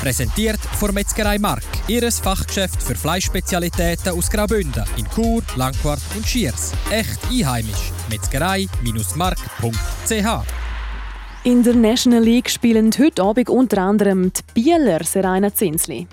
Präsentiert 0.00 0.58
von 0.58 0.92
Metzgerei 0.92 1.38
Mark. 1.38 1.62
Ihres 1.86 2.18
Fachgeschäft 2.18 2.82
für 2.82 2.96
Fleischspezialitäten 2.96 4.10
aus 4.10 4.28
Graubünden 4.28 4.82
in 4.96 5.06
Chur, 5.08 5.44
Langquart 5.54 6.00
und 6.16 6.26
Schiers. 6.26 6.72
Echt 6.90 7.20
einheimisch. 7.30 7.92
Metzgerei-mark.ch 8.10 10.46
In 11.44 11.62
der 11.62 11.74
National 11.74 12.24
League 12.24 12.50
spielen 12.50 12.90
heute 12.98 13.22
Abend 13.22 13.50
unter 13.50 13.82
anderem 13.82 14.32
die 14.32 14.42
Bieler 14.52 15.04
Serena 15.04 15.54
Zinsli. 15.54 16.08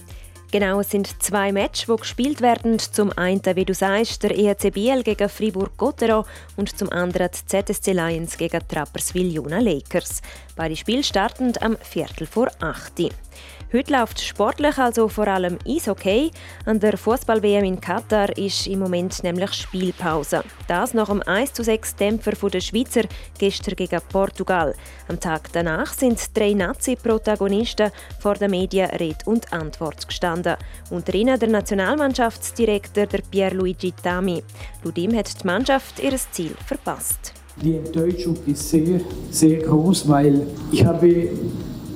Genau, 0.49 0.79
es 0.79 0.91
sind 0.91 1.21
zwei 1.21 1.51
Matches, 1.51 1.87
die 1.87 1.95
gespielt 1.97 2.39
werden. 2.39 2.79
Zum 2.79 3.11
einen, 3.17 3.41
wie 3.53 3.65
du 3.65 3.73
sagst, 3.73 4.23
der 4.23 4.31
EHC 4.31 4.71
Biel 4.71 5.03
gegen 5.03 5.27
Fribourg-Gottero 5.27 6.25
und 6.55 6.77
zum 6.77 6.89
anderen 6.89 7.29
die 7.31 7.45
ZSC 7.45 7.91
Lions 7.91 8.37
gegen 8.37 8.65
Trapperswil 8.65 9.33
Juna 9.33 9.59
Lakers. 9.59 10.21
Beide 10.55 10.77
Spiele 10.77 11.03
starten 11.03 11.51
am 11.59 11.75
Viertel 11.81 12.27
vor 12.27 12.47
8 12.61 12.99
Uhr. 13.01 13.26
Heute 13.73 13.91
läuft 13.91 14.21
sportlich 14.21 14.77
also 14.77 15.09
vor 15.09 15.27
allem 15.27 15.57
Eishockey. 15.67 16.31
An 16.65 16.79
der 16.79 16.97
Fußball-WM 16.97 17.65
in 17.65 17.81
Katar 17.81 18.29
ist 18.37 18.65
im 18.65 18.79
Moment 18.79 19.21
nämlich 19.23 19.51
Spielpause. 19.53 20.41
Das 20.69 20.93
nach 20.93 21.09
dem 21.09 21.21
1:6 21.21 21.97
Dämpfer 21.97 22.31
der 22.49 22.61
Schweizer 22.61 23.01
gestern 23.37 23.75
gegen 23.75 23.99
Portugal. 24.09 24.73
Am 25.09 25.19
Tag 25.19 25.51
danach 25.51 25.91
sind 25.93 26.17
drei 26.37 26.53
Nazi-Protagonisten 26.53 27.91
vor 28.19 28.35
den 28.35 28.51
Medien 28.51 28.89
Rede 28.91 29.25
und 29.25 29.51
Antwort 29.51 30.07
gestanden. 30.07 30.55
Unter 30.89 31.13
ihnen 31.13 31.37
der 31.37 31.49
Nationalmannschaftsdirektor 31.49 33.05
der 33.05 33.21
Pierluigi 33.29 33.91
Tami. 34.01 34.43
Laut 34.83 34.97
ihm 34.97 35.13
hat 35.13 35.43
die 35.43 35.45
Mannschaft 35.45 35.99
ihr 35.99 36.15
Ziel 36.31 36.55
verpasst. 36.65 37.33
Die 37.61 37.75
Enttäuschung 37.75 38.37
ist 38.45 38.69
sehr, 38.69 39.01
sehr 39.31 39.57
groß, 39.63 40.07
weil 40.07 40.47
ich 40.71 40.85
habe 40.85 41.29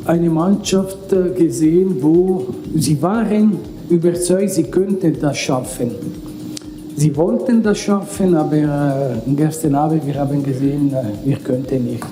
eine 0.05 0.29
Mannschaft 0.29 1.13
äh, 1.13 1.29
gesehen, 1.31 2.01
wo 2.01 2.47
sie 2.75 3.01
waren 3.01 3.59
überzeugt, 3.89 4.51
sie 4.51 4.63
könnten 4.63 5.19
das 5.19 5.37
schaffen. 5.37 5.91
Sie 6.95 7.15
wollten 7.15 7.63
das 7.63 7.79
schaffen, 7.79 8.35
aber 8.35 8.55
äh, 8.55 9.33
gestern 9.35 9.75
Abend 9.75 10.05
wir 10.05 10.15
haben 10.15 10.43
gesehen, 10.43 10.93
äh, 10.93 11.27
wir 11.27 11.37
könnten 11.37 11.85
nicht. 11.85 12.05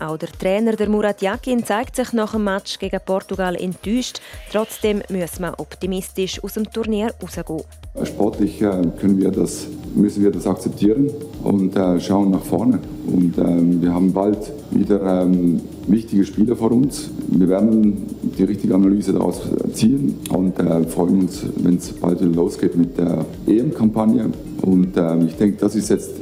Auch 0.00 0.16
der 0.16 0.30
Trainer 0.30 0.72
der 0.72 0.88
Murat 0.88 1.20
Yakin 1.20 1.64
zeigt 1.64 1.96
sich 1.96 2.12
nach 2.14 2.32
dem 2.32 2.44
Match 2.44 2.78
gegen 2.78 3.00
Portugal 3.04 3.54
enttäuscht. 3.54 4.20
Trotzdem 4.50 5.02
müssen 5.10 5.42
wir 5.42 5.54
optimistisch 5.58 6.42
aus 6.42 6.54
dem 6.54 6.70
Turnier 6.70 7.12
rausgehen. 7.22 7.64
Sportlich 8.04 8.62
äh, 8.62 8.70
können 9.00 9.18
wir 9.18 9.30
das, 9.30 9.66
müssen 9.96 10.22
wir 10.22 10.30
das 10.30 10.46
akzeptieren 10.46 11.10
und 11.42 11.76
äh, 11.76 11.98
schauen 12.00 12.30
nach 12.30 12.42
vorne. 12.42 12.78
Und 13.06 13.36
ähm, 13.36 13.82
wir 13.82 13.92
haben 13.92 14.12
bald 14.12 14.38
wieder 14.70 15.22
ähm, 15.22 15.60
wichtige 15.88 16.24
Spiele 16.24 16.54
vor 16.54 16.70
uns. 16.70 17.10
Wir 17.26 17.48
werden 17.48 18.06
die 18.38 18.44
richtige 18.44 18.76
Analyse 18.76 19.12
daraus 19.12 19.42
ziehen 19.72 20.20
und 20.30 20.58
äh, 20.60 20.84
freuen 20.84 21.22
uns, 21.22 21.42
wenn 21.56 21.76
es 21.76 21.92
bald 21.92 22.20
losgeht 22.20 22.76
mit 22.76 22.96
der 22.96 23.26
EM-Kampagne. 23.48 24.30
Und 24.62 24.96
äh, 24.96 25.24
ich 25.24 25.36
denke, 25.36 25.58
das 25.58 25.74
ist 25.74 25.90
jetzt 25.90 26.12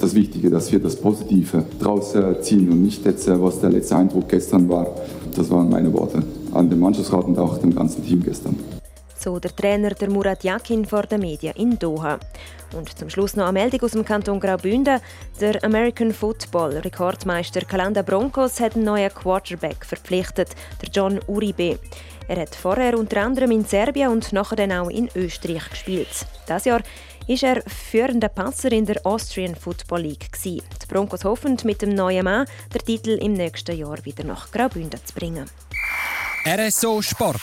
das 0.00 0.14
Wichtige, 0.14 0.48
dass 0.48 0.72
wir 0.72 0.78
das 0.78 0.96
Positive 0.96 1.64
draus 1.78 2.14
ziehen 2.40 2.70
und 2.70 2.82
nicht 2.82 3.04
jetzt, 3.04 3.28
was 3.28 3.60
der 3.60 3.70
letzte 3.70 3.96
Eindruck 3.96 4.28
gestern 4.28 4.68
war. 4.68 4.86
Das 5.36 5.50
waren 5.50 5.68
meine 5.68 5.92
Worte 5.92 6.22
an 6.52 6.70
den 6.70 6.80
Mannschaftsrat 6.80 7.26
und 7.26 7.38
auch 7.38 7.58
dem 7.58 7.74
ganzen 7.74 8.02
Team 8.04 8.22
gestern. 8.24 8.56
So 9.18 9.40
der 9.40 9.54
Trainer 9.54 9.90
der 9.90 10.10
Murat 10.10 10.44
Yakin 10.44 10.84
vor 10.84 11.02
den 11.02 11.20
Medien 11.20 11.56
in 11.56 11.76
Doha. 11.76 12.20
Und 12.76 12.96
zum 12.96 13.10
Schluss 13.10 13.34
noch 13.34 13.48
eine 13.48 13.52
Meldung 13.52 13.82
aus 13.82 13.92
dem 13.92 14.04
Kanton 14.04 14.38
Graubünden. 14.38 15.00
Der 15.40 15.62
American 15.64 16.12
Football 16.12 16.76
Rekordmeister 16.78 17.62
Kalanda 17.62 18.02
Broncos 18.02 18.60
hat 18.60 18.76
einen 18.76 18.84
neuen 18.84 19.12
Quarterback 19.12 19.84
verpflichtet, 19.84 20.50
der 20.80 20.88
John 20.90 21.20
Uribe. 21.26 21.78
Er 22.28 22.40
hat 22.40 22.54
vorher 22.54 22.96
unter 22.96 23.22
anderem 23.22 23.50
in 23.50 23.64
Serbien 23.64 24.10
und 24.10 24.32
nachher 24.32 24.56
dann 24.56 24.72
auch 24.72 24.90
in 24.90 25.10
Österreich 25.16 25.68
gespielt. 25.70 26.26
Das 26.46 26.66
Jahr 26.66 26.82
ist 27.26 27.42
er 27.42 27.62
führender 27.66 28.28
Passer 28.28 28.70
in 28.70 28.86
der 28.86 29.04
Austrian 29.04 29.56
Football 29.56 30.02
League. 30.02 30.30
Die 30.44 30.62
Broncos 30.88 31.24
hoffen 31.24 31.56
mit 31.64 31.82
dem 31.82 31.94
neuen 31.94 32.24
Mann 32.24 32.46
den 32.72 32.84
Titel 32.84 33.18
im 33.20 33.32
nächsten 33.32 33.76
Jahr 33.76 34.04
wieder 34.04 34.24
nach 34.24 34.50
Graubünden 34.50 35.00
zu 35.04 35.14
bringen. 35.14 35.50
RSO 36.46 37.02
Sport. 37.02 37.42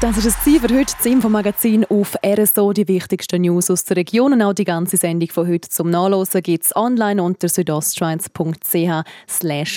das 0.00 0.16
ist 0.16 0.26
es 0.26 0.36
für 0.36 0.74
heute. 0.74 0.94
Das 0.96 1.04
Infomagazin 1.04 1.84
auf 1.84 2.16
RSO. 2.24 2.72
Die 2.72 2.88
wichtigsten 2.88 3.42
News 3.42 3.70
aus 3.70 3.84
der 3.84 3.98
Region 3.98 4.32
und 4.32 4.40
auch 4.40 4.54
die 4.54 4.64
ganze 4.64 4.96
Sendung 4.96 5.28
von 5.28 5.46
heute 5.46 5.68
zum 5.68 5.90
Nachlesen 5.90 6.42
gibt 6.42 6.64
es 6.64 6.74
online 6.74 7.22
unter 7.22 7.48
südostschweiz.ch 7.48 9.04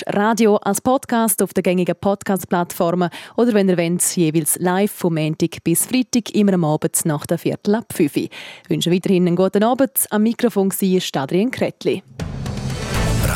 radio 0.06 0.56
als 0.56 0.80
Podcast 0.80 1.42
auf 1.42 1.52
der 1.52 1.62
gängigen 1.62 1.96
Podcast-Plattformen 2.00 3.10
oder 3.36 3.52
wenn 3.52 3.68
ihr 3.68 3.76
wollt, 3.76 4.16
jeweils 4.16 4.56
live 4.58 4.92
vom 4.92 5.14
Montag 5.14 5.62
bis 5.62 5.84
Freitag 5.86 6.34
immer 6.34 6.54
am 6.54 6.64
Abend 6.64 7.04
nach 7.04 7.26
der 7.26 7.38
Viertel 7.38 7.74
ab 7.74 7.92
5 7.92 8.16
Ich 8.16 8.30
wünsche 8.68 8.90
weiterhin 8.90 9.26
einen 9.26 9.36
guten 9.36 9.62
Abend. 9.62 10.06
Am 10.10 10.22
Mikrofon 10.22 10.70
war 10.70 11.22
Adrian 11.22 11.50
Kretli. 11.50 12.02